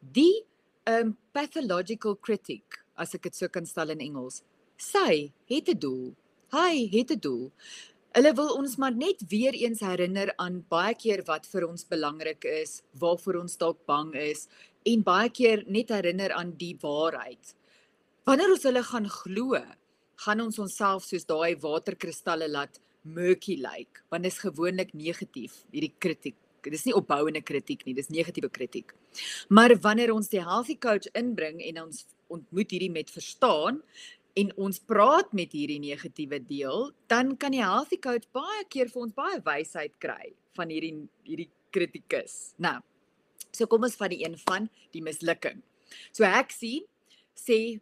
[0.00, 0.44] Die
[0.86, 4.42] um pathological critic as ek dit so kan stel in Engels.
[4.76, 6.14] Sy het 'n doel.
[6.52, 7.52] Hy het 'n doel.
[8.14, 12.44] Hulle wil ons maar net weer eens herinner aan baie keer wat vir ons belangrik
[12.44, 14.46] is, waarvoor ons dalk bang is
[14.86, 17.54] en baie keer net herinner aan die waarheid.
[18.24, 19.58] Wanneer ons hulle gaan glo,
[20.24, 25.64] gaan ons onsself soos daai waterkristalle laat murky lyk, like, want dit is gewoonlik negatief,
[25.72, 26.36] hierdie kritiek.
[26.64, 28.94] Dit is nie opbouende kritiek nie, dis negatiewe kritiek.
[29.52, 33.80] Maar wanneer ons die healthy coach inbring en ons ontmoet hierdie met verstaan
[34.34, 39.04] en ons praat met hierdie negatiewe deel, dan kan die healthy coach baie keer vir
[39.06, 42.54] ons baie wysheid kry van hierdie hierdie kritikus.
[42.62, 42.80] Nou.
[43.54, 45.62] So kom ons vat die een van die mislukking.
[46.14, 46.86] So ek sien
[47.38, 47.78] sê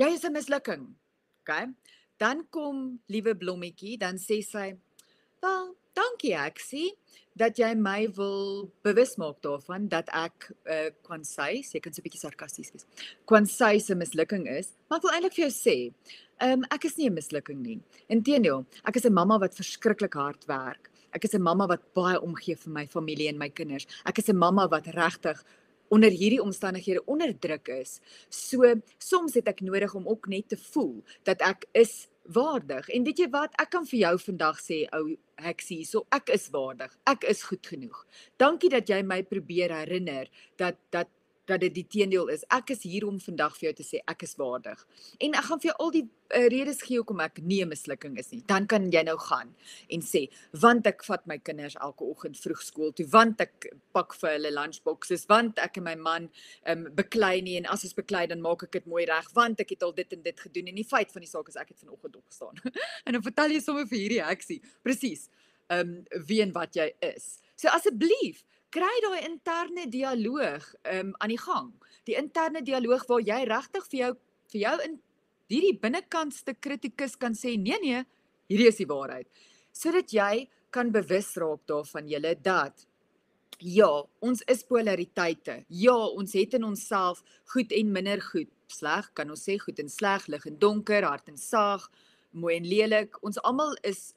[0.00, 0.94] jy is 'n mislukking.
[1.40, 1.52] OK?
[2.20, 4.76] Dan kom liewe blommetjie, dan sê sy,
[5.40, 6.90] "Wel, dankie ek sien
[7.38, 12.06] dat jy my wil bewus maak daarvan dat ek uh kwansy, jy kan so 'n
[12.08, 12.86] bietjie sarkasties wees.
[13.26, 15.76] Kwansy se mislukking is, maar ek wil eintlik vir jou sê,
[16.40, 17.80] um ek is nie 'n mislukking nie.
[18.08, 20.90] Inteendeel, ek is 'n mamma wat verskriklik hard werk.
[21.12, 23.86] Ek is 'n mamma wat baie omgee vir my familie en my kinders.
[24.04, 25.42] Ek is 'n mamma wat regtig
[25.90, 28.00] onder hierdie omstandighede onderdruk is.
[28.28, 32.88] So soms het ek nodig om ook net te voel dat ek is waardig.
[32.88, 33.54] En weet jy wat?
[33.60, 36.92] Ek kan vir jou vandag sê, ou Heksie, so ek is waardig.
[37.08, 38.04] Ek is goed genoeg.
[38.40, 40.28] Dankie dat jy my probeer herinner
[40.60, 41.08] dat dat
[41.50, 42.44] dat dit die teendeel is.
[42.54, 44.80] Ek is hier om vandag vir jou te sê ek is waardig.
[45.20, 48.18] En ek gaan vir jou al die uh, redes gee hoekom ek nie 'n mislukking
[48.18, 48.42] is nie.
[48.46, 49.54] Dan kan jy nou gaan
[49.88, 54.14] en sê want ek vat my kinders elke oggend vroeg skool toe, want ek pak
[54.14, 56.30] vir hulle lunchboxes, want ek en my man
[56.66, 59.70] um, beklei nie en as ons beklei dan maak ek dit mooi reg, want ek
[59.70, 61.78] het al dit en dit gedoen en die feit van die saak is ek het
[61.78, 62.56] vanoggend opgestaan.
[63.06, 65.28] en dan vertel jy sommer vir hierdie heksie presies
[65.70, 67.38] ehm um, wie en wat jy is.
[67.56, 68.42] So asseblief
[68.74, 71.70] kry daai interne dialoog um aan die gang.
[72.06, 74.12] Die interne dialoog waar jy regtig vir jou
[74.50, 74.98] vir jou in
[75.50, 78.04] hierdie binnekantste kritikus kan sê nee nee,
[78.50, 79.26] hierdie is die waarheid.
[79.72, 82.86] Sodat jy kan bewus raak daarvan julle dat
[83.60, 83.88] ja,
[84.24, 85.64] ons is polariteite.
[85.68, 87.20] Ja, ons het in onsself
[87.52, 88.48] goed en minder goed.
[88.70, 91.84] Sleg kan ons sê goed en sleg, lig en donker, hart en saag,
[92.30, 93.18] mooi en lelik.
[93.26, 94.14] Ons almal is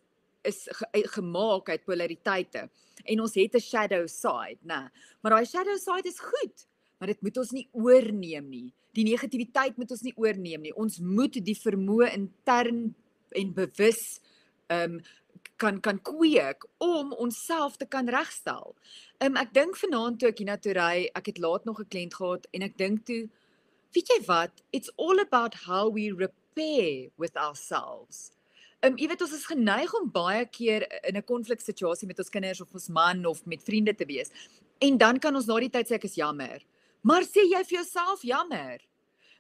[0.47, 2.69] is ge, gemaak uit polariteite
[3.03, 4.89] en ons het 'n shadow side, né?
[5.21, 8.73] Maar daai shadow side is goed, maar dit moet ons nie oorneem nie.
[8.93, 10.75] Die negativiteit moet ons nie oorneem nie.
[10.75, 12.95] Ons moet die vermoë intern
[13.31, 14.19] en bewus
[14.67, 15.01] ehm um,
[15.57, 18.75] kan kan kweek om onsself te kan regstel.
[19.19, 21.79] Ehm um, ek dink vanaand toe ek hier na toe ry, ek het laat nog
[21.79, 23.29] 'n kliënt gehad en ek dink toe
[23.93, 28.31] weet jy wat, it's all about how we repair with ourselves.
[28.83, 32.29] Ehm um, jy weet ons is geneig om baie keer in 'n konfliksituasie met ons
[32.29, 34.29] kinders of ons man of met vriende te wees.
[34.79, 36.59] En dan kan ons na die tyd sê ek is jammer.
[37.01, 38.81] Maar sê jy vir jouself jammer?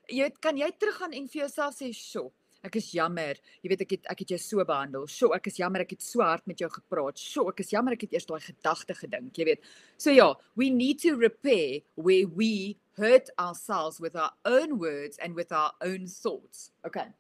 [0.07, 2.31] Jy weet kan jy teruggaan en vir jouself sê, "Sjoe,
[2.63, 3.35] ek is jammer.
[3.61, 5.07] Jy weet ek het ek het jou so behandel.
[5.07, 7.17] Sjoe, ek is jammer ek het so hard met jou gepraat.
[7.17, 9.59] Sjoe, ek is jammer ek het eers daai gedagte gedink." Jy weet.
[9.97, 15.35] So ja, we need to repair where we hurt ourselves with our own words and
[15.35, 16.71] with our own thoughts.
[16.85, 17.11] Okay.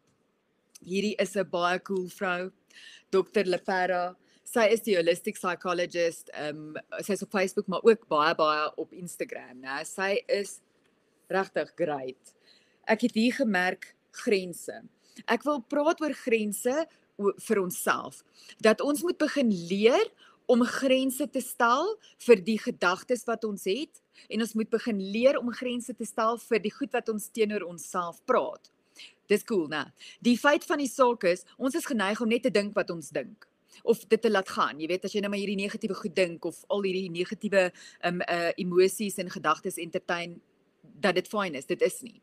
[0.83, 2.51] Hierdie is 'n baie cool vrou,
[3.11, 3.45] Dr.
[3.45, 4.15] Lepera.
[4.43, 6.29] Sy is die holistic psychologist.
[6.33, 9.83] Ehm um, sy's op Facebook maar ook baie baie op Instagram, né?
[9.85, 10.61] Sy is
[11.29, 12.35] regtig great.
[12.87, 14.83] Ek het hier gemerk grense.
[15.27, 16.85] Ek wil praat oor grense
[17.17, 18.23] vir onsself.
[18.59, 20.11] Dat ons moet begin leer
[20.45, 25.39] om grense te stel vir die gedagtes wat ons het en ons moet begin leer
[25.39, 28.69] om grense te stel vir die goed wat ons teenoor onsself praat.
[29.31, 29.85] Dis cool, né?
[30.21, 33.09] Die feit van die saak is, ons is geneig om net te dink wat ons
[33.15, 33.47] dink
[33.81, 34.79] of dit te laat gaan.
[34.79, 37.69] Jy weet as jy nou maar hierdie negatiewe goed dink of al hierdie negatiewe
[38.07, 40.37] um uh emosies en gedagtes entertain
[41.01, 42.19] dat dit fyn is, dit is nie.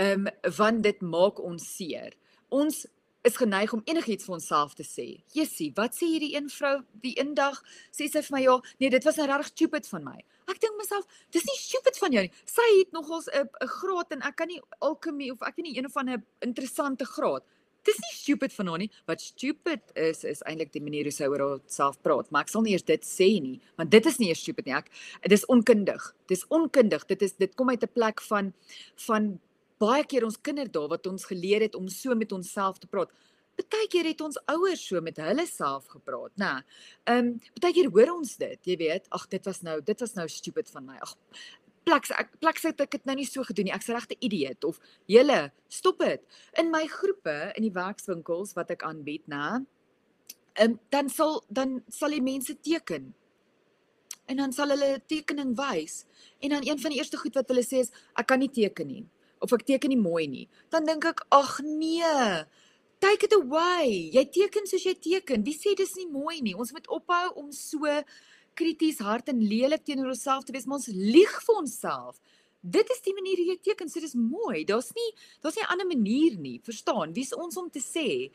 [0.00, 0.26] Um
[0.58, 2.16] want dit maak ons seer.
[2.50, 2.84] Ons
[3.24, 5.06] is geneig om enigiets vir onsself te sê.
[5.32, 7.60] Jessie, wat sê hierdie een vrou die eendag
[7.94, 10.18] sê sy vir my ja, nee, dit was nou regtig stupid van my.
[10.52, 12.32] Ek dink myself, dis nie stupid van jou nie.
[12.44, 15.76] Sy het nogals 'n 'n graad en ek kan nie alchemy of ek weet nie
[15.78, 17.42] een of ander interessante graad.
[17.84, 18.90] Dis nie stupid van haar nie.
[19.06, 22.62] Wat stupid is is eintlik die manier hoe sy oor haarself praat, maar ek sal
[22.62, 24.74] nie eers dit sê nie, want dit is nie eers stupid nie.
[24.74, 24.90] Ek
[25.28, 26.14] dis onkundig.
[26.26, 27.06] Dis onkundig.
[27.06, 28.52] Dit is dit kom uit 'n plek van
[28.96, 29.40] van
[29.82, 33.10] baie keer ons kinderdae wat ons geleer het om so met onsself te praat.
[33.54, 36.52] Partykeer het ons ouers so met hulle self gepraat, nê.
[37.06, 40.26] Ehm, um, partykeer hoor ons dit, jy weet, ag dit was nou, dit was nou
[40.28, 40.96] stupid van my.
[40.98, 41.14] Ag
[41.84, 43.74] pleks ek pleks het ek dit nou nie so gedoen nie.
[43.76, 46.22] Ek's regte idioot of julle stop dit.
[46.58, 49.60] In my groepe in die werkswinkels wat ek aanbied, nê.
[50.54, 53.12] Ehm um, dan sal dan sal die mense teken.
[54.26, 56.06] En dan sal hulle 'n tekening wys
[56.40, 58.86] en dan een van die eerste goed wat hulle sê is ek kan nie teken
[58.88, 59.04] nie
[59.44, 62.44] of ek teken nie mooi nie, dan dink ek ag nee.
[63.04, 64.08] Take it away.
[64.14, 65.42] Jy teken soos jy teken.
[65.44, 66.54] Wie sê dis nie mooi nie?
[66.56, 67.90] Ons moet ophou om so
[68.56, 72.20] krities hard en lelik teenoor onsself te wees, maar ons lieg vir onsself.
[72.64, 74.64] Dit is die manier hoe jy teken, so dis mooi.
[74.64, 75.10] Daar's nie
[75.42, 76.60] daar's nie 'n ander manier nie.
[76.64, 77.12] Verstaan?
[77.12, 78.30] Wie's ons om te sê?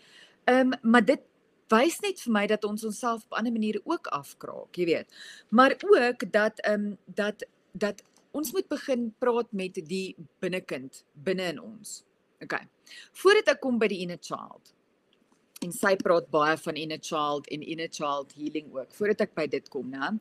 [0.45, 1.21] Ehm, um, maar dit
[1.69, 5.07] wys net vir my dat ons onsself op ander maniere ook afkraak, jy weet.
[5.49, 11.49] Maar ook dat ehm um, dat dat ons moet begin praat met die binnekind binne
[11.53, 12.01] in ons.
[12.43, 12.55] OK.
[13.21, 14.73] Voordat ek kom by die inner child.
[15.59, 18.93] En sy praat baie van inner child en inner child healing ook.
[18.95, 20.13] Voordat ek by dit kom, né?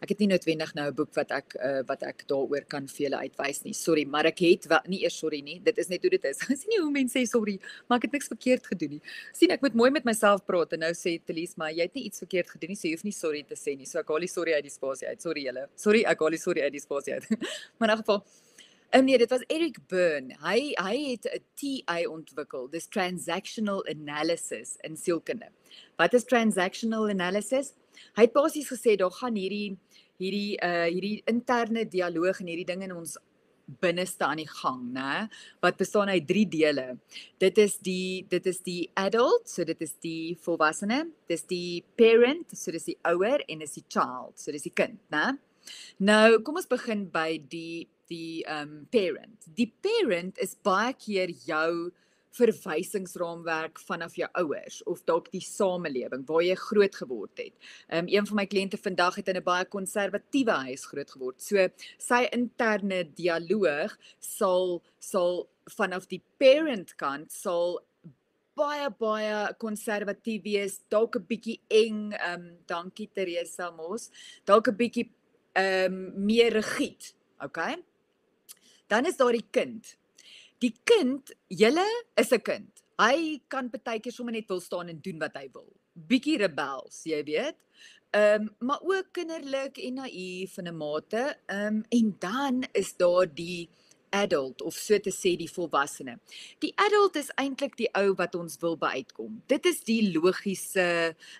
[0.00, 3.02] Ek het nie noodwendig nou 'n boek wat ek uh, wat ek daaroor kan vir
[3.04, 3.74] julle uitwys nie.
[3.76, 5.58] Sorry, maar ek het wel, nie eers sorry nie.
[5.60, 6.40] Dit is net hoe dit is.
[6.60, 9.02] Sien nie hoe mense sê sorry, maar ek het niks verkeerd gedoen nie.
[9.36, 12.08] Sien, ek moet mooi met myself praat en nou sê Telies, maar jy het nie
[12.08, 13.84] iets verkeerd gedoen nie, so jy hoef nie sorry te sê nie.
[13.84, 15.20] So ek haal die sorry uit die spasie uit.
[15.20, 15.68] Sorry julle.
[15.76, 17.28] Sorry, ek haal die sorry uit die spasie uit.
[17.78, 18.24] maar in geval
[18.90, 20.36] Ehm nee, dit was Eric Byrne.
[20.40, 25.48] Hy hy het 'n TA ontwikkel, dis transactional analysis in sielkunde.
[25.96, 27.72] Wat is transactional analysis?
[28.14, 29.78] Hy het basies gesê daar gaan hierdie
[30.18, 33.18] hierdie uh hierdie interne dialoog en hierdie ding in ons
[33.66, 35.28] binneste aan die gang, né?
[35.60, 36.98] Wat bestaan uit drie dele.
[37.38, 42.56] Dit is die dit is die adult, so dit is die volwassene, dis die parent,
[42.56, 45.38] so dis die ouer en dis die child, so dis die kind, né?
[45.98, 49.46] Nou, kom ons begin by die die um parent.
[49.54, 51.92] Die parent is baie keer jou
[52.36, 57.54] verwysingsraamwerk vanaf jou ouers of dalk die samelewing waar jy groot geword het.
[57.88, 61.42] Um een van my kliënte vandag het in 'n baie konservatiewe huis groot geword.
[61.42, 67.80] So sy interne dialoog sal sal vanaf die parent kant sal
[68.56, 74.10] baie baie konservatief wees, dalk 'n bietjie eng, ehm um, dankie Teresa Mos,
[74.44, 75.10] dalk 'n bietjie
[75.54, 77.76] ehm um, meer rigied, okay?
[78.86, 79.96] Dan is daar die kind
[80.62, 82.72] die kind, julle is 'n kind.
[82.98, 85.68] Hy kan baie keer sommer net wil staan en doen wat hy wil.
[85.92, 87.58] Bietjie rebels, jy weet.
[88.12, 91.36] Ehm um, maar ook kinderlik en naïef in 'n mate.
[91.46, 93.68] Ehm um, en dan is daar die
[94.16, 96.16] adult of so te sê die volwassene.
[96.64, 99.40] Die adult is eintlik die ou wat ons wil byuitkom.
[99.52, 100.88] Dit is die logiese,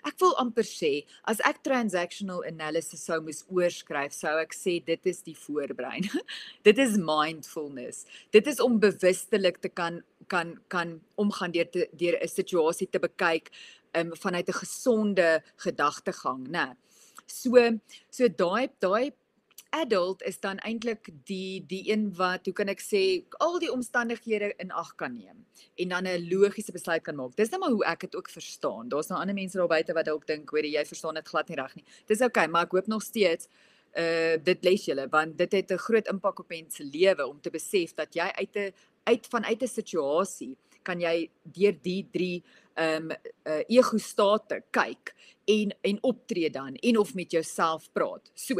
[0.07, 0.91] ek wil amper sê,
[1.29, 6.07] as ek transactional analysis sou moes oorskryf, sou ek sê dit is die voorbrein.
[6.67, 8.05] dit is mindfulness.
[8.35, 12.99] Dit is om bewustelik te kan kan kan omgaan deur te, deur 'n situasie te
[12.99, 13.51] bekyk
[13.95, 16.75] um, vanuit 'n gesonde gedagtegang, né?
[17.27, 19.11] So so daai daai
[19.69, 23.01] adult is dan eintlik die die een wat hoe kan ek sê
[23.43, 25.45] al die omstandighede in ag kan neem
[25.75, 27.35] en dan 'n logiese besluit kan maak.
[27.35, 28.89] Dis net maar hoe ek dit ook verstaan.
[28.89, 31.57] Daar's nou ander mense daar buite wat dalk dink, hoor jy verstaan dit glad nie
[31.57, 31.85] reg nie.
[32.05, 33.47] Dis oukei, okay, maar ek hoop nog steeds
[33.97, 37.49] uh dit les julle want dit het 'n groot impak op mense lewe om te
[37.49, 42.43] besef dat jy uit 'n uit vanuit 'n situasie kan jy deur die drie
[42.77, 43.15] ehm um,
[43.45, 45.15] uh, ego state kyk
[45.45, 48.31] en en optree dan en of met jouself praat.
[48.33, 48.55] So,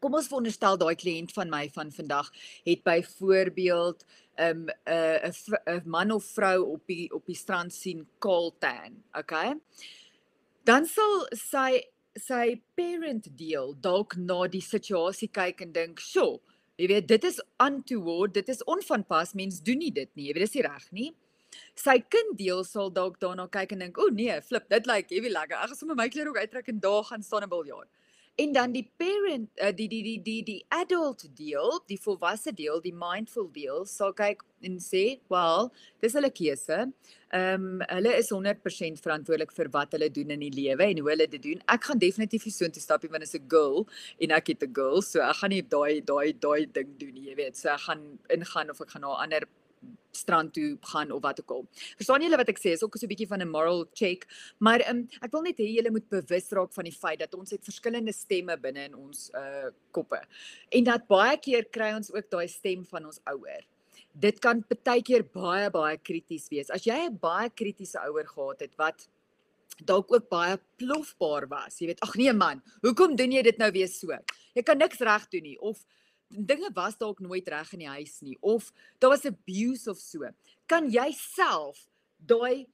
[0.00, 2.30] kom ons veronderstel daai kliënt van my van vandag
[2.66, 4.04] het byvoorbeeld
[4.40, 5.32] 'n 'n
[5.66, 9.54] 'n man of vrou op die op die strand sien kaal tan, okay?
[10.64, 11.82] Dan sal sy
[12.14, 16.40] sy parent deel dalk na die situasie kyk en dink, "Sjoe,
[16.76, 20.26] jy weet, dit is untoward, dit is onvanpas, mens doen nie dit nie.
[20.26, 21.14] Jy weet, dis nie reg nie."
[21.74, 25.14] Sy kind deel sal dalk daarna kyk en dink, "O nee, flip, dit lyk like,
[25.14, 25.56] heavy lekker.
[25.56, 27.88] Ek gaan sommer my klere ook uittrek en daar gaan staan 'n biljart."
[28.36, 32.80] En dan die parent uh, die die die die die adult deel, die volwasse deel,
[32.80, 36.92] die mindful deel sal kyk en sê, "Wel, dis hulle keuse.
[37.32, 41.10] Ehm um, hulle is 100% verantwoordelik vir wat hulle doen in die lewe en hoe
[41.10, 41.60] hulle dit doen.
[41.66, 43.86] Ek gaan definitief nie so intoe stap nie want is 'n girl
[44.18, 47.28] en ek het 'n girl, so ek gaan nie daai daai daai ding doen nie,
[47.30, 47.56] jy weet.
[47.56, 49.42] So ek gaan ingaan of ek gaan na 'n ander
[50.10, 51.66] strand toe gaan of wat ook al.
[51.96, 52.74] Verstaan julle wat ek sê?
[52.74, 54.26] Is ook so 'n bietjie van 'n moral check,
[54.58, 57.50] maar um, ek wil net hê julle moet bewus raak van die feit dat ons
[57.50, 60.20] het verskillende stemme binne in ons uh koppe.
[60.70, 63.64] En dat baie keer kry ons ook daai stem van ons ouer.
[64.12, 66.70] Dit kan baie keer baie baie krities wees.
[66.70, 69.08] As jy 'n baie kritiese ouer gehad het wat
[69.84, 71.78] dalk ook baie plofbaar was.
[71.80, 74.16] Jy weet, ag nee man, hoekom doen jy dit nou weer so?
[74.54, 75.84] Jy kan niks reg doen nie of
[76.30, 80.30] dinge was dalk nooit reg in die huis nie of daar was abuse of so.
[80.70, 81.86] Kan jy self
[82.18, 82.66] daai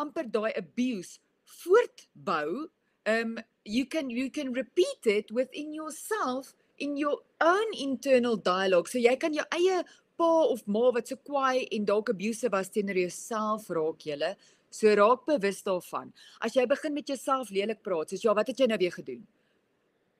[0.00, 1.18] amper daai abuse
[1.62, 2.68] voortbou?
[3.06, 8.88] Um you can you can repeat it within yourself in your own internal dialogue.
[8.88, 9.84] So jy kan jou eie
[10.18, 14.34] pa of ma wat so kwaai en dalk abuse was teenoor jouself raak julle.
[14.74, 16.10] So raak bewus daarvan.
[16.42, 19.22] As jy begin met jouself lelik praat, soos ja, wat het jy nou weer gedoen?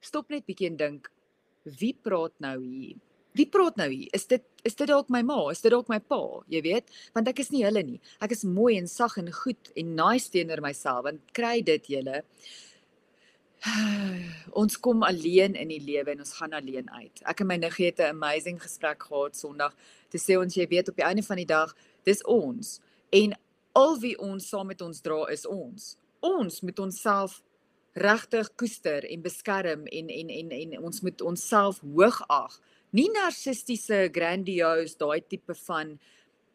[0.05, 1.09] Stop net bietjie en dink,
[1.65, 2.97] wie praat nou hier?
[3.35, 4.09] Wie praat nou hier?
[4.15, 5.41] Is dit is dit dalk my ma?
[5.53, 6.21] Is dit dalk my pa?
[6.49, 7.99] Jy weet, want ek is nie hulle nie.
[8.23, 11.03] Ek is mooi en sag en goed en nice teenoor myself.
[11.09, 12.23] Want kry dit julle.
[14.61, 17.23] Ons kom alleen in die lewe en ons gaan alleen uit.
[17.29, 19.75] Ek en my niggie het 'n amazing gesprek gehad Sondag.
[20.09, 23.35] Te sê ons jy weet op die einde van die dag, dis ons en
[23.73, 25.97] al wie ons saam met ons dra is ons.
[26.21, 27.43] Ons moet onsself
[27.95, 32.59] regtig koester en beskerm en en en en ons moet onsself hoog ag.
[32.95, 35.99] Nie narcistiese grandiose daai tipe van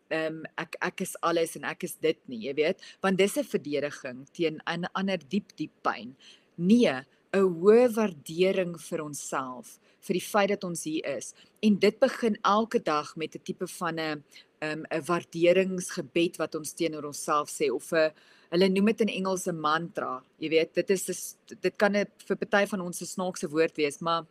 [0.09, 3.37] ehm um, ek ek is alles en ek is dit nie, jy weet, want dis
[3.37, 6.15] 'n verdediging teen 'n ander diep diep pyn.
[6.57, 11.33] Nee, 'n hoë waardering vir onsself, vir die feit dat ons hier is.
[11.61, 14.23] En dit begin elke dag met 'n tipe van 'n
[14.61, 18.11] 'n um, waarderingsgebed wat ons teenoor onsself sê of 'n
[18.49, 20.23] hulle noem dit in Engels 'n mantra.
[20.37, 23.99] Jy weet, dit is dit kan 'n vir party van ons 'n snaakse woord wees,
[23.99, 24.25] maar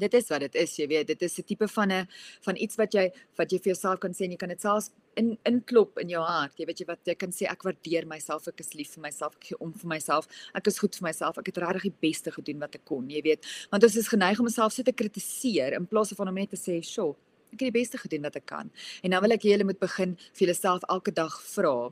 [0.00, 1.06] dit is wat dit is, jy weet.
[1.12, 2.08] Dit is 'n tipe van 'n
[2.46, 4.90] van iets wat jy wat jy vir jouself kan sê en jy kan dit selfs
[5.16, 6.58] in inklop in jou hart.
[6.58, 9.34] Jy weet jy wat jy kan sê ek waardeer myself, ek is lief vir myself,
[9.36, 12.30] ek gee om vir myself, ek is goed vir myself, ek het regtig die beste
[12.30, 13.44] gedoen wat ek kon, jy weet.
[13.70, 16.56] Want ons is geneig om onsself so te kritiseer in plaas van om net te
[16.56, 17.16] sê, "Sjoe,
[17.52, 18.70] ek het die beste gedoen wat ek kan."
[19.02, 21.90] En nou wil ek hê julle moet begin vir julleself elke dag vra,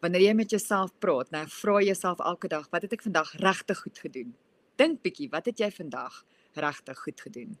[0.00, 3.82] Wanneer jy met jouself praat, nou vra jouself elke dag, wat het ek vandag regtig
[3.84, 4.34] goed gedoen?
[4.80, 6.22] Dink bietjie, wat het jy vandag
[6.54, 7.56] regtig goed gedoen?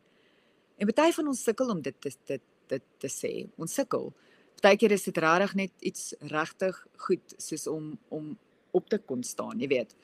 [0.78, 3.48] En baie van ons sukkel om dit te dit dit te sê.
[3.58, 4.12] Ons sukkel.
[4.60, 6.76] Partykeer is dit regtig net iets regtig
[7.06, 8.36] goed soos om om
[8.70, 9.96] op te kon staan, jy weet.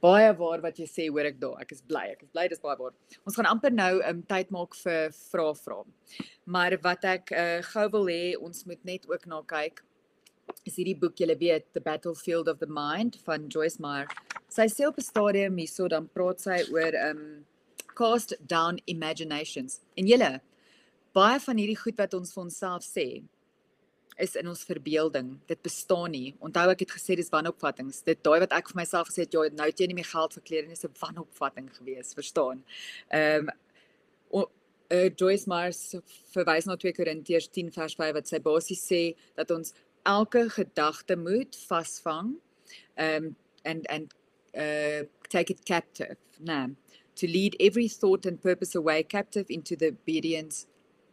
[0.00, 1.58] Baie waar wat jy sê, hoor ek daar.
[1.60, 2.06] Ek is bly.
[2.14, 2.94] Ek is bly dis baie waar.
[3.28, 5.82] Ons gaan amper nou um, tyd maak vir vrae vra.
[6.44, 9.84] Maar wat ek uh, gou wil hê, ons moet net ook na kyk
[10.66, 14.10] is hierdie boek julle weet The Battlefield of the Mind van Joyce Meyer.
[14.48, 17.44] Sy sê op 'n stadium hierso dan praat sy oor um
[17.96, 19.80] cast down imaginations.
[19.96, 20.36] En julle
[21.16, 23.24] baie van hierdie goed wat ons vir onsself sê
[24.20, 25.34] is in ons verbeelding.
[25.48, 26.34] Dit bestaan nie.
[26.44, 27.92] Onthou ek het gesê dis wanopvattinge.
[28.04, 30.36] Dit daai wat ek vir myself gesê het, ja, nou het jy nie meer geld
[30.38, 32.64] vir klere nie, dis 'n wanopvatting gewees, verstaan?
[33.12, 34.46] Ehm um,
[34.90, 35.72] uh, Joyce Meyer
[36.34, 39.02] verwys na 2 Korintiërs 10 vers 5 wat sy basies sê
[39.38, 39.74] dat ons
[40.06, 42.36] elke gedagte moet vasvang
[42.96, 43.34] um
[43.64, 44.14] and and
[44.54, 46.68] uh take it captive nah
[47.16, 50.66] to lead every thought and purpose away captive into the obedience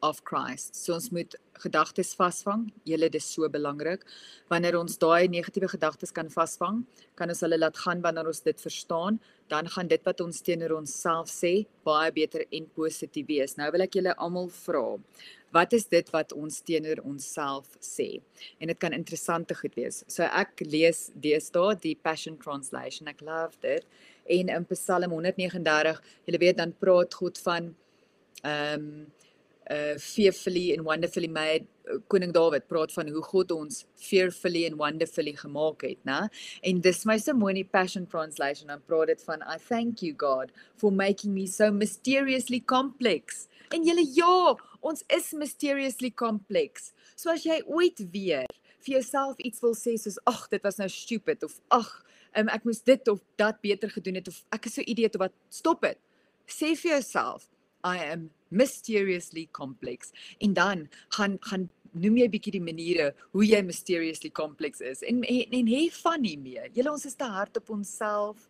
[0.03, 0.75] of Christ.
[0.75, 2.67] So ons moet gedagtes vasvang.
[2.85, 4.03] Julle dis so belangrik.
[4.51, 6.81] Wanneer ons daai negatiewe gedagtes kan vasvang,
[7.15, 10.75] kan ons hulle laat gaan wanneer ons dit verstaan, dan gaan dit wat ons teenoor
[10.81, 11.53] onsself sê
[11.87, 13.55] baie beter en positief wees.
[13.59, 14.85] Nou wil ek julle almal vra,
[15.55, 18.17] wat is dit wat ons teenoor onsself sê?
[18.59, 20.03] En dit kan interessante goed wees.
[20.11, 23.07] So ek lees deesdae die Passion Translation.
[23.11, 23.87] Ek love dit.
[24.25, 27.75] En in Psalm 139, julle weet dan praat God van
[28.43, 29.11] ehm um,
[29.71, 34.75] uh fearfully and wonderfully made uh, koning Dawid praat van hoe God ons fearfully and
[34.75, 36.27] wonderfully gemaak het, né?
[36.61, 40.03] En dis my so mooi in die Passion Translation dan praat dit van I thank
[40.03, 43.47] you God for making me so mysteriously complex.
[43.71, 46.91] En julle ja, ons is mysteriously complex.
[47.15, 48.49] So as jy ooit weer
[48.83, 51.87] vir jouself iets wil sê soos ag, dit was nou stupid of ag,
[52.39, 55.27] um, ek moes dit of dat beter gedoen het of ek is so idioot of
[55.27, 55.99] wat, stop dit.
[56.49, 57.49] Sê vir jouself
[57.83, 60.11] I am mysteriously complex.
[60.39, 65.03] En dan gaan gaan noem jy bietjie die maniere hoe jy mysteriously complex is.
[65.05, 66.69] En en, en hê van nie meer.
[66.73, 68.47] Julle ons is te hard op onsself.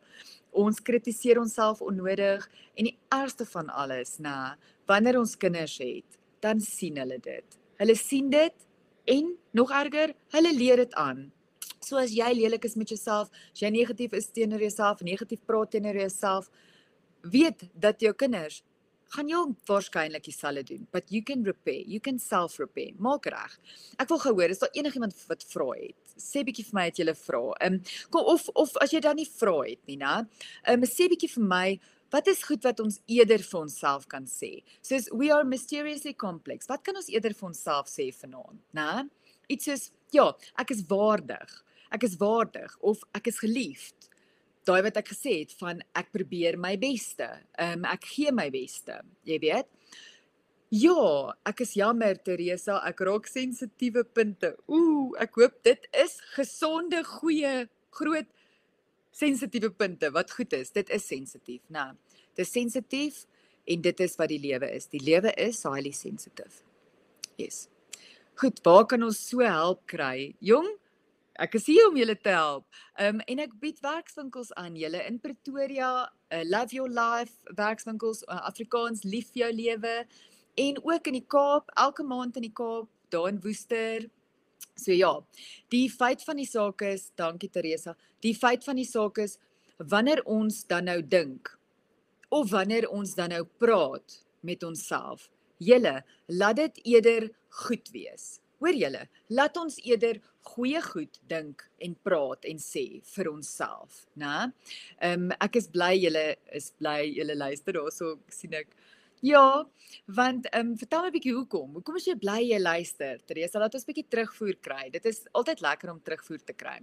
[0.54, 2.46] Ons kritiseer onsself onnodig
[2.78, 4.54] en die ergste van alles, nê,
[4.90, 7.58] wanneer ons kinders het, dan sien hulle dit.
[7.82, 8.68] Hulle sien dit
[9.10, 11.26] en nog erger, hulle leer dit aan.
[11.84, 15.74] So as jy lelik is met jouself, as jy negatief is teenoor jouself, negatief praat
[15.76, 16.50] teenoor jouself,
[17.24, 18.64] weet dat jou kinders
[19.14, 23.58] gaan jy waarskynlik dieselfde doen but you can repair you can self repair maak reg.
[24.02, 25.98] Ek wil gehoor is daar enigiemand wat vra het?
[26.18, 27.80] Sê bietjie vir my het jy vra um,
[28.14, 30.16] kom of of as jy dan nie vra het nie nê
[30.74, 31.66] um, sê bietjie vir my
[32.14, 34.62] wat is goed wat ons eerder vir onsself kan sê?
[34.86, 36.70] Soos we are mysteriously complex.
[36.70, 38.90] Wat kan ons eerder vir onsself sê vanaand nê
[39.54, 40.32] iets soos ja
[40.62, 41.62] ek is waardig
[41.94, 44.10] ek is waardig of ek is geliefd
[44.68, 47.28] daai wat ek gesê het van ek probeer my beste.
[47.60, 49.00] Ehm um, ek gee my beste.
[49.28, 49.70] Jy weet.
[50.74, 54.56] Ja, ek is jammer Teresa, ek raak sensitiewe punte.
[54.66, 58.30] Ooh, ek hoop dit is gesonde, goeie, groot
[59.14, 60.10] sensitiewe punte.
[60.16, 61.91] Wat goed is, dit is sensitief, né?
[62.34, 63.20] Dit is sensitief
[63.70, 64.89] en dit is wat die lewe is.
[64.89, 66.64] Die lewe is highly sensitive.
[67.38, 67.68] Yes.
[68.41, 70.34] Goed, waar kan ons so help kry?
[70.41, 70.72] Jong,
[71.42, 72.68] Ek is hier om julle te help.
[73.02, 78.22] Ehm um, en ek bied werkswinkels aan julle in Pretoria, uh, Love Your Life werkswinkels,
[78.28, 80.04] uh, Afrikaans lief jou lewe
[80.62, 84.06] en ook in die Kaap, elke maand in die Kaap, daar in Woester.
[84.78, 85.16] So ja,
[85.74, 87.96] die feit van die saak is, dankie Teresa.
[88.22, 89.40] Die feit van die saak is
[89.78, 91.50] wanneer ons dan nou dink
[92.30, 95.98] of wanneer ons dan nou praat met onsself, julle
[96.30, 97.30] laat dit eerder
[97.64, 98.43] goed wees.
[98.64, 100.22] Hoor julle, laat ons eerder
[100.53, 104.53] goeie goed dink en praat en sê vir onsself, né?
[105.03, 106.22] Ehm um, ek is bly julle
[106.55, 108.70] is bly julle luister daarso sien ek.
[109.24, 109.66] Ja,
[110.16, 111.74] want ehm um, vertel my 'n bietjie hoekom.
[111.76, 113.20] Hoekom is jy bly jy luister?
[113.28, 114.89] Teresa, laat ons 'n bietjie terugvoer kry.
[114.91, 116.80] Dit is altyd lekker om terugvoer te kry.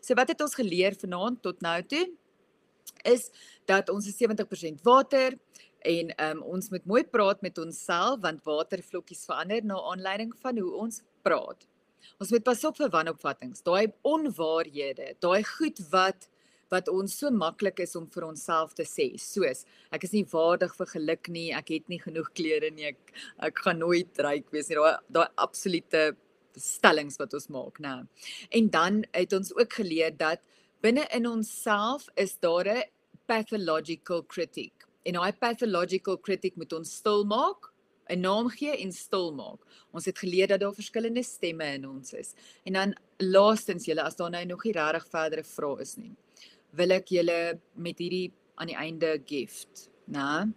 [0.00, 2.06] So wat het ons geleer vanaand tot nou toe?
[3.04, 3.30] Is
[3.66, 5.34] dat ons is 70% water
[5.82, 10.58] en ehm um, ons moet mooi praat met onsself want watervlokkies verander na aanleiding van
[10.58, 11.66] hoe ons praat.
[12.20, 16.28] Ons moet pas op vir wanopvattinge, daai onwaarhede, daai goed wat
[16.72, 19.62] wat ons so maklik is om vir onsself te sê, soos
[19.94, 23.12] ek is nie waardig vir geluk nie, ek het nie genoeg klere nie, ek
[23.50, 24.78] ek gaan nooit ryk wees nie.
[24.80, 26.02] Daai daai absolute
[26.58, 27.94] stellings wat ons maak, né?
[28.50, 30.42] En dan het ons ook geleer dat
[30.82, 32.82] binne in onsself is daar 'n
[33.26, 34.72] pathological critic.
[35.04, 37.73] En daai pathological critic moet ons stil maak
[38.08, 39.60] 'n naam gee en stil maak.
[39.92, 42.34] Ons het geleer dat daar verskillende stemme in ons is.
[42.64, 46.12] En dan laastens julle as daar nou nog nie regtig verdere vrae is nie,
[46.70, 50.52] wil ek julle met hierdie aan die einde gift, né?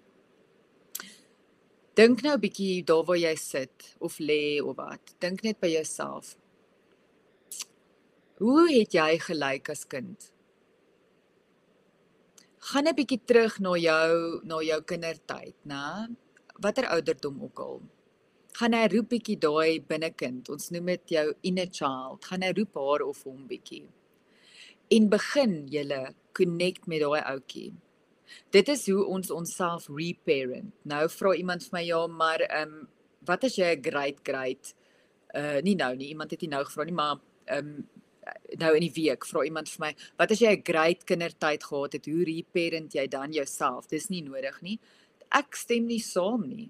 [1.97, 5.15] Dink nou 'n bietjie daar waar jy sit of lê of wat.
[5.19, 6.37] Dink net by jouself.
[8.37, 10.31] Hoe het jy gelyk as kind?
[12.59, 16.15] Gaan 'n bietjie terug na jou na jou kindertyd, né?
[16.59, 17.81] Watter ouderdom ook al.
[18.57, 20.49] Gaan hy roep bietjie daai binnekind.
[20.49, 22.25] Ons noem dit jou inner child.
[22.25, 23.85] Gaan hy roep haar of hom bietjie.
[24.89, 26.01] En begin julle
[26.37, 27.73] connect met daai ouetjie.
[28.51, 30.73] Dit is hoe ons onsself reparent.
[30.89, 32.87] Nou vra iemand vir my ja, maar ehm um,
[33.27, 34.73] wat as jy 'n great great
[35.35, 37.87] uh nie nou nie, iemand het nie nou gevra nie, maar ehm um,
[38.59, 41.93] nou in die week vra iemand vir my, wat as jy 'n great kindertyd gehad
[41.93, 43.87] het, hoe reparent jy dan jouself?
[43.87, 44.79] Dis nie nodig nie.
[45.31, 46.69] Ek stem nie saam nie.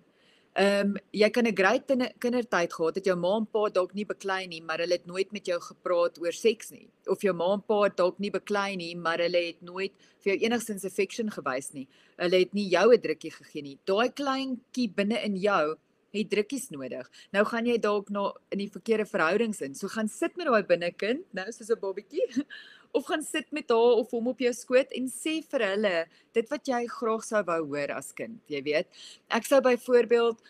[0.58, 1.86] Ehm um, jy kan 'n great
[2.20, 5.32] kindertyd gehad het jou ma en pa dalk nie beklei nie, maar hulle het nooit
[5.32, 6.88] met jou gepraat oor seks nie.
[7.06, 9.94] Of jou ma en pa dalk nie beklei nie, maar hulle het nooit
[10.24, 11.88] vir jou enigstens affection gewys nie.
[12.18, 13.78] Hulle het nie jou 'n drukkie gegee nie.
[13.86, 15.78] Daai kleintjie binne in jou
[16.16, 17.10] het drukkies nodig.
[17.36, 19.76] Nou gaan jy dalk na in die verkeerde verhoudings in.
[19.76, 22.26] So gaan sit met daai binnekind, nou soos 'n babatjie
[22.98, 25.96] of gaan sit met haar of hom op jou skoot en sê vir hulle
[26.34, 28.88] dit wat jy graag sou wou hoor as kind, jy weet.
[29.30, 30.42] Ek sou byvoorbeeld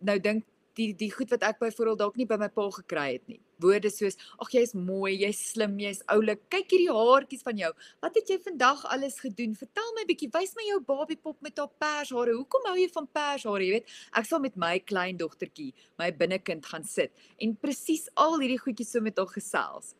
[0.00, 0.44] nou dink
[0.78, 3.40] die die goed wat ek byvoorbeeld dalk nie by my pa gekry het nie.
[3.62, 6.42] Woorde soos: "Ag jy's mooi, jy's slim, jy's oulik.
[6.50, 7.72] Kyk hierdie haartjies van jou.
[8.02, 9.54] Wat het jy vandag alles gedoen?
[9.54, 10.30] Vertel my bietjie.
[10.34, 12.34] Wys my jou babiepop met haar pershare.
[12.34, 13.88] Hoekom hou jy van pershare, jy weet?
[14.12, 19.04] Ek sal met my kleindogtertjie, my binnekind gaan sit en presies al hierdie goedjies so
[19.04, 19.94] met haar gesels.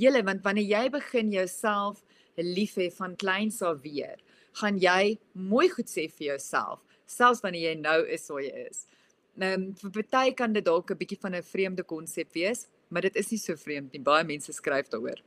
[0.00, 2.02] Julle want wanneer jy begin jouself
[2.36, 4.18] lief hê van kleins af weer,
[4.60, 8.84] gaan jy mooi goed sê vir jouself, selfs wanneer jy nou is waar jy is.
[9.40, 13.16] Nou vir party kan dit dalk 'n bietjie van 'n vreemde konsep wees, maar dit
[13.16, 14.02] is nie so vreemd nie.
[14.02, 15.22] Baie mense skryf daaroor.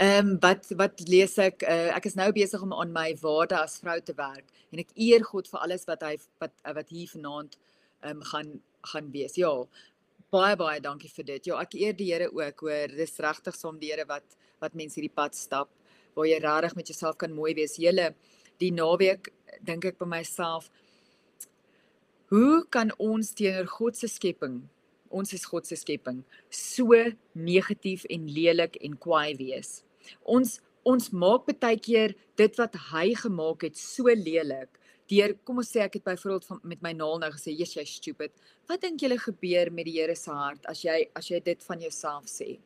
[0.00, 1.62] Ehm um, wat wat lees ek?
[1.68, 4.94] Uh, ek is nou besig om aan my waarde as vrou te werk en ek
[4.96, 7.58] eer God vir alles wat hy wat wat hier vanaand
[8.00, 8.54] ehm um, gaan
[8.92, 9.36] gaan wees.
[9.36, 9.52] Ja,
[10.32, 11.50] baie baie dankie vir dit.
[11.50, 12.88] Ja, ek eer die Here ook hoor.
[12.88, 14.24] Dis regtig saam die Here wat
[14.64, 15.68] wat mense hierdie pad stap
[16.16, 17.76] waar jy regtig met jouself kan mooi wees.
[17.76, 18.14] Julle
[18.60, 19.28] die naweek
[19.60, 20.70] dink ek by myself
[22.32, 24.62] hoe kan ons teenoor God se skepping
[25.12, 26.98] ons is God se skepping so
[27.34, 29.80] negatief en lelik en kwaai wees.
[30.24, 34.80] Ons ons maak baie keer dit wat hy gemaak het so lelik
[35.12, 37.84] deur kom ons sê ek het byvoorbeeld van met my naal nou gesê jy's jy
[37.88, 38.32] stupid.
[38.70, 41.82] Wat dink julle gebeur met die Here se hart as jy as jy dit van
[41.84, 42.56] jouself sê?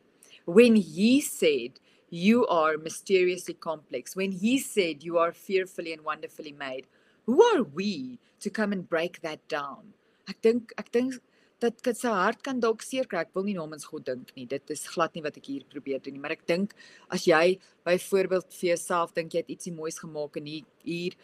[0.45, 6.53] When he said you are mysteriously complex, when he said you are fearfully and wonderfully
[6.53, 6.87] made,
[7.25, 9.93] who are we to come and break that down?
[10.29, 11.19] Ek dink ek dink
[11.63, 13.23] dat dit sy hart kan dalk seer kry.
[13.25, 14.45] Ek wil nie namens God dink nie.
[14.49, 16.75] Dit is glad nie wat ek hier probeer doen nie, maar ek dink
[17.13, 21.17] as jy byvoorbeeld vir jouself dink jy het ietsie moois gemaak en hier hier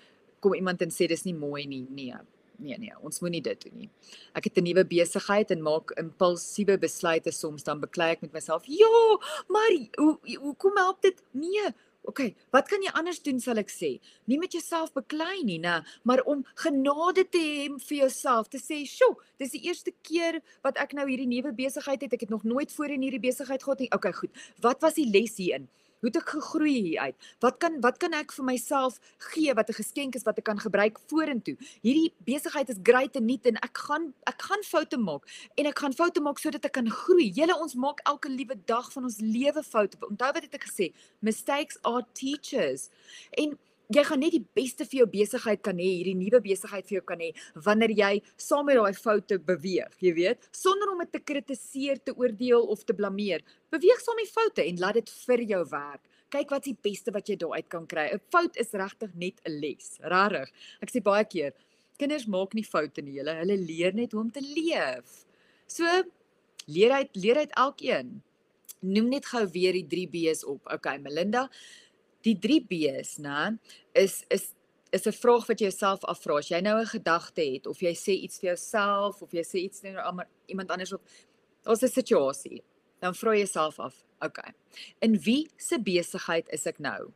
[0.43, 1.85] kom iemand en sê dis nie mooi nie.
[1.89, 2.19] Nee.
[2.63, 3.89] Nee nee, ons moenie dit doen nie.
[4.37, 8.63] Ek het 'n nuwe besigheid en maak impulsiewe besluite soms dan beklei ek met myself.
[8.67, 9.17] Ja,
[9.47, 11.23] maar hoe hoe kom help dit?
[11.31, 11.73] Nee.
[12.03, 13.93] Okay, wat kan jy anders doen sal ek sê?
[14.27, 18.83] Nie met jouself beklei nie, nê, maar om genade te hê vir jouself te sê,
[18.83, 22.13] "Sjoe, dis die eerste keer wat ek nou hierdie nuwe besigheid het.
[22.13, 24.31] Ek het nog nooit voorheen hierdie besigheid gehad nie." Okay, goed.
[24.59, 25.69] Wat was die les hierin?
[26.03, 27.27] Hoe het ek gegroei hier uit?
[27.39, 28.97] Wat kan wat kan ek vir myself
[29.31, 31.55] gee wat 'n geskenk is wat ek kan gebruik vorentoe?
[31.79, 35.23] Hierdie besigheid is great en nuut en ek gaan ek gaan foute maak
[35.55, 37.31] en ek gaan foute maak sodat ek kan groei.
[37.31, 39.95] Julle ons maak elke liewe dag van ons lewe foute.
[40.01, 40.91] Onthou wat het ek gesê?
[41.21, 42.89] Mistakes are teachers.
[43.31, 43.57] En
[43.93, 47.03] jy gaan net die beste vir jou besigheid kan hê, hierdie nuwe besigheid vir jou
[47.11, 47.29] kan hê
[47.65, 52.15] wanneer jy saam met daai foute beweeg, jy weet, sonder om dit te kritiseer, te
[52.17, 53.43] oordeel of te blameer.
[53.73, 56.01] Beweeg saam met foute en laat dit vir jou werk.
[56.33, 58.07] Kyk wat die beste wat jy daaruit kan kry.
[58.13, 60.49] 'n Fout is regtig net 'n les, rarig.
[60.81, 61.53] Ek sê baie keer,
[61.99, 65.25] kinders maak nie foute nie, hulle hulle leer net hoe om te leef.
[65.67, 65.85] So
[66.67, 68.21] leer uit leer uit elkeen.
[68.81, 70.65] Noem net gou weer die 3 B's op.
[70.73, 71.49] Okay, Melinda,
[72.23, 73.57] die 3 B's, né,
[73.93, 74.53] is is
[74.93, 76.37] is 'n vraag wat jy jouself afvra.
[76.37, 79.57] As jy nou 'n gedagte het of jy sê iets vir jouself of jy sê
[79.63, 81.01] iets teenoor iemand anders op
[81.65, 82.61] ons 'n situasie,
[83.01, 84.53] dan vra jy jouself af, okay.
[85.01, 87.11] In wie se besigheid is ek nou?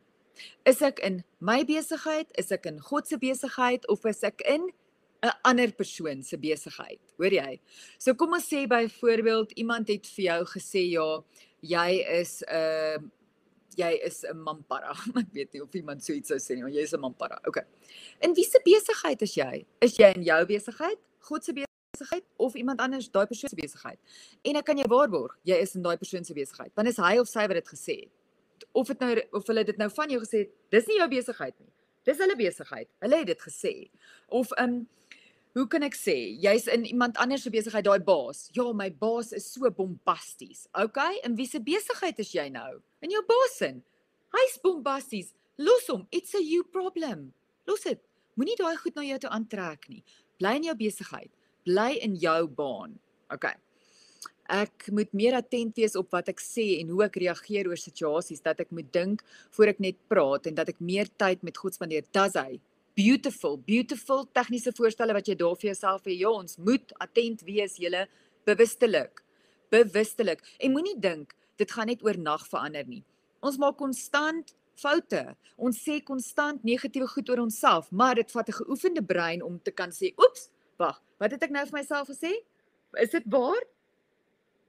[0.64, 2.26] Is ek in my besigheid?
[2.38, 4.72] Is ek in God se besigheid of is ek in
[5.22, 7.00] 'n ander persoon se besigheid?
[7.16, 7.60] Hoor jy?
[7.98, 11.22] So kom ons sê byvoorbeeld iemand het vir jou gesê ja,
[11.60, 12.98] jy is 'n uh,
[13.76, 14.92] jy is 'n mampara.
[15.22, 17.38] Ek weet nie of iemand so iets sou sê nie, maar jy is 'n mampara.
[17.46, 17.64] Okay.
[18.20, 19.66] In wiese besigheid is jy?
[19.80, 20.98] Is jy in jou besigheid?
[21.28, 23.98] God se besigheid of iemand anders daai persoon se besigheid?
[24.42, 26.72] En ek kan jou waarborg, jy is in daai persoon se besigheid.
[26.74, 28.12] Want is hy of sy wat dit gesê het?
[28.72, 31.54] Of dit nou of hulle dit nou van jou gesê het, dis nie jou besigheid
[31.58, 31.72] nie.
[32.04, 32.88] Dis hulle besigheid.
[33.04, 33.90] Hulle het dit gesê.
[34.28, 34.86] Of um
[35.56, 38.46] hoe kan ek sê, jy's in iemand anders se besigheid, daai baas.
[38.54, 40.68] Ja, my baas is so bombasties.
[40.76, 42.78] Okay, in wie se besigheid is jy nou?
[43.04, 43.22] In jou
[43.54, 43.74] se.
[44.34, 45.34] Hy's bombasties.
[45.56, 46.06] Los hom.
[46.10, 47.32] It's a you problem.
[47.66, 48.00] Los dit.
[48.36, 50.04] Moenie daai goed na jou toe aantrek nie.
[50.38, 51.30] Bly in jou besigheid.
[51.64, 52.98] Bly in jou baan.
[53.32, 53.54] Okay.
[54.48, 58.40] Ek moet meer attent wees op wat ek sê en hoe ek reageer oor situasies
[58.40, 61.76] dat ek moet dink voor ek net praat en dat ek meer tyd met God
[61.76, 62.06] spandeer.
[62.14, 62.60] Does hy?
[62.98, 66.16] beautiful, beautiful tegniese voorstelle wat jy daar vir jouself het.
[66.18, 68.06] Ja, ons moet attent wees, julle
[68.48, 69.22] bewustelik.
[69.70, 70.42] Bewustelik.
[70.58, 73.04] En moenie dink dit gaan net oornag verander nie.
[73.44, 75.22] Ons maak konstant foute.
[75.58, 79.70] Ons sê konstant negatiewe goed oor onsself, maar dit vat 'n geoefende brein om te
[79.70, 82.32] kan sê, "Oeps, wag, wat het ek nou vir myself gesê?
[82.96, 83.62] Is dit waar?"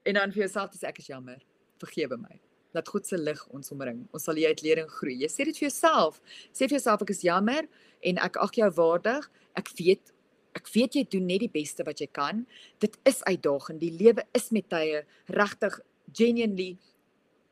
[0.06, 1.42] En dan vir jouself sê ek is jammer.
[1.78, 2.40] Vergewe my
[2.72, 4.04] dat God se lig ons omring.
[4.14, 5.18] Ons sal uit lering groei.
[5.24, 6.22] Jy sê dit vir jouself.
[6.54, 7.68] Sê vir jouself ek is jammer
[8.06, 9.30] en ek ag jou waardig.
[9.60, 10.14] Ek weet
[10.58, 12.46] ek weet jy doen net die beste wat jy kan.
[12.84, 13.80] Dit is uitdagend.
[13.80, 15.78] Die lewe is met tye regtig
[16.14, 16.78] genuinely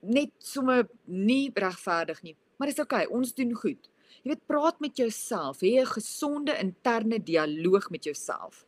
[0.01, 2.35] net sommer nie regverdig nie.
[2.57, 2.79] Maar dis.
[2.79, 3.89] Okay, ons doen goed.
[4.23, 5.61] Jy weet praat met jouself.
[5.61, 8.65] Hê 'n gesonde interne dialoog met jouself.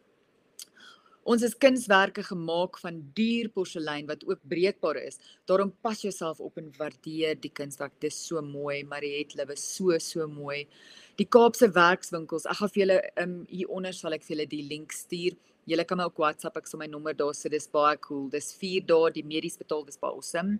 [1.24, 5.20] Ons is kunswerke gemaak van duur porselein wat ook breekbaar is.
[5.46, 7.94] Daarom pas jouself op en waardeer die kunswerk.
[8.00, 8.84] Dit is so mooi.
[8.84, 10.68] Mariet Lewe so so mooi.
[11.18, 12.46] Die Kaapse werkswinkels.
[12.46, 15.38] Ek gaan vir julle um, hieronder sal ek vir julle die link stuur.
[15.70, 17.54] Julle kan my ook WhatsApp ek sal my nommer daar sit.
[17.54, 18.28] Dis baie cool.
[18.34, 19.86] Dis 4 dae die medies betaal.
[19.88, 20.60] Dis baie awesome.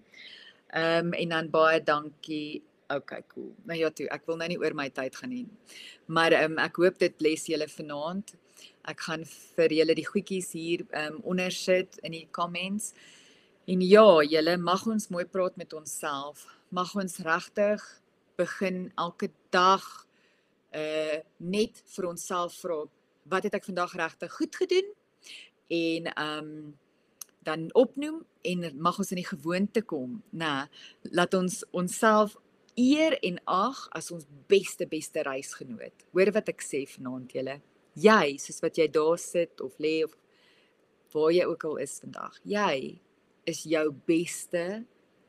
[0.70, 2.62] Ehm um, en dan baie dankie.
[2.90, 3.54] Okay, cool.
[3.70, 5.46] Nou ja, toe, ek wil nou nie oor my tyd gaan nie.
[6.10, 8.36] Maar ehm um, ek hoop dit bless julle vanaand.
[8.90, 12.94] Ek gaan vir julle die goedjies hier um onder sit in die comments.
[13.70, 16.46] En ja, julle mag ons mooi praat met onsself.
[16.74, 17.84] Mag ons regtig
[18.38, 19.86] begin elke dag
[20.74, 22.84] uh net vir onsself vra,
[23.30, 24.90] wat het ek vandag regtig goed gedoen?
[25.70, 26.52] En um
[27.48, 30.68] dan opnoem en mag ons in die gewoonte kom, nê,
[31.16, 32.36] laat ons onsself
[32.76, 36.06] eer en ag as ons beste beste reisgenoot.
[36.12, 37.58] Hoor wat ek sê vanaand julle
[38.00, 40.16] jy soos wat jy daar sit of lê of
[41.14, 43.00] waar jy ook al is vandag jy
[43.50, 44.66] is jou beste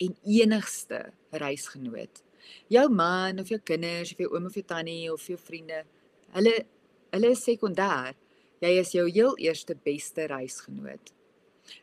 [0.00, 1.00] en enigste
[1.32, 2.22] reisgenoot
[2.68, 5.82] jou man of jou kinders of jou oom of jou tannie of jou vriende
[6.36, 6.54] hulle
[7.14, 8.14] hulle is sekondêr
[8.60, 11.12] jy is jou heel eerste beste reisgenoot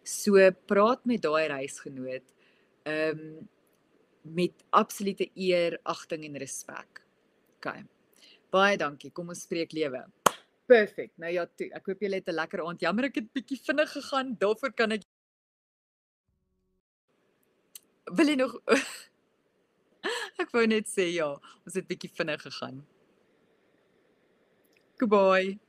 [0.03, 2.35] so praat met daai reisgenoot
[2.87, 3.47] ehm um,
[4.33, 7.03] met absolute eer, agting en respek.
[7.57, 7.83] OK.
[8.51, 9.11] Baie dankie.
[9.11, 10.03] Kom ons spreek lewe.
[10.67, 11.13] Perfek.
[11.15, 12.81] Nou ja, toe, ek hoop julle het 'n lekker aand.
[12.81, 14.35] Jammer ek het bietjie vinnig gegaan.
[14.39, 15.03] Daarvoor kan ek
[18.11, 18.55] Wil jy nog
[20.41, 21.27] Ek wou net sê ja,
[21.65, 22.85] ons het bietjie vinnig gegaan.
[24.99, 25.66] Goodbye.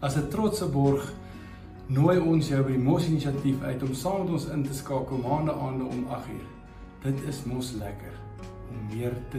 [0.00, 1.12] As 'n trotse borg
[1.86, 5.18] nooi ons jou by die Mos inisiatief uit om saam met ons in te skakel
[5.18, 6.46] maande aande om 8uur.
[7.02, 8.14] Dit is mos lekker
[8.70, 9.36] om meer te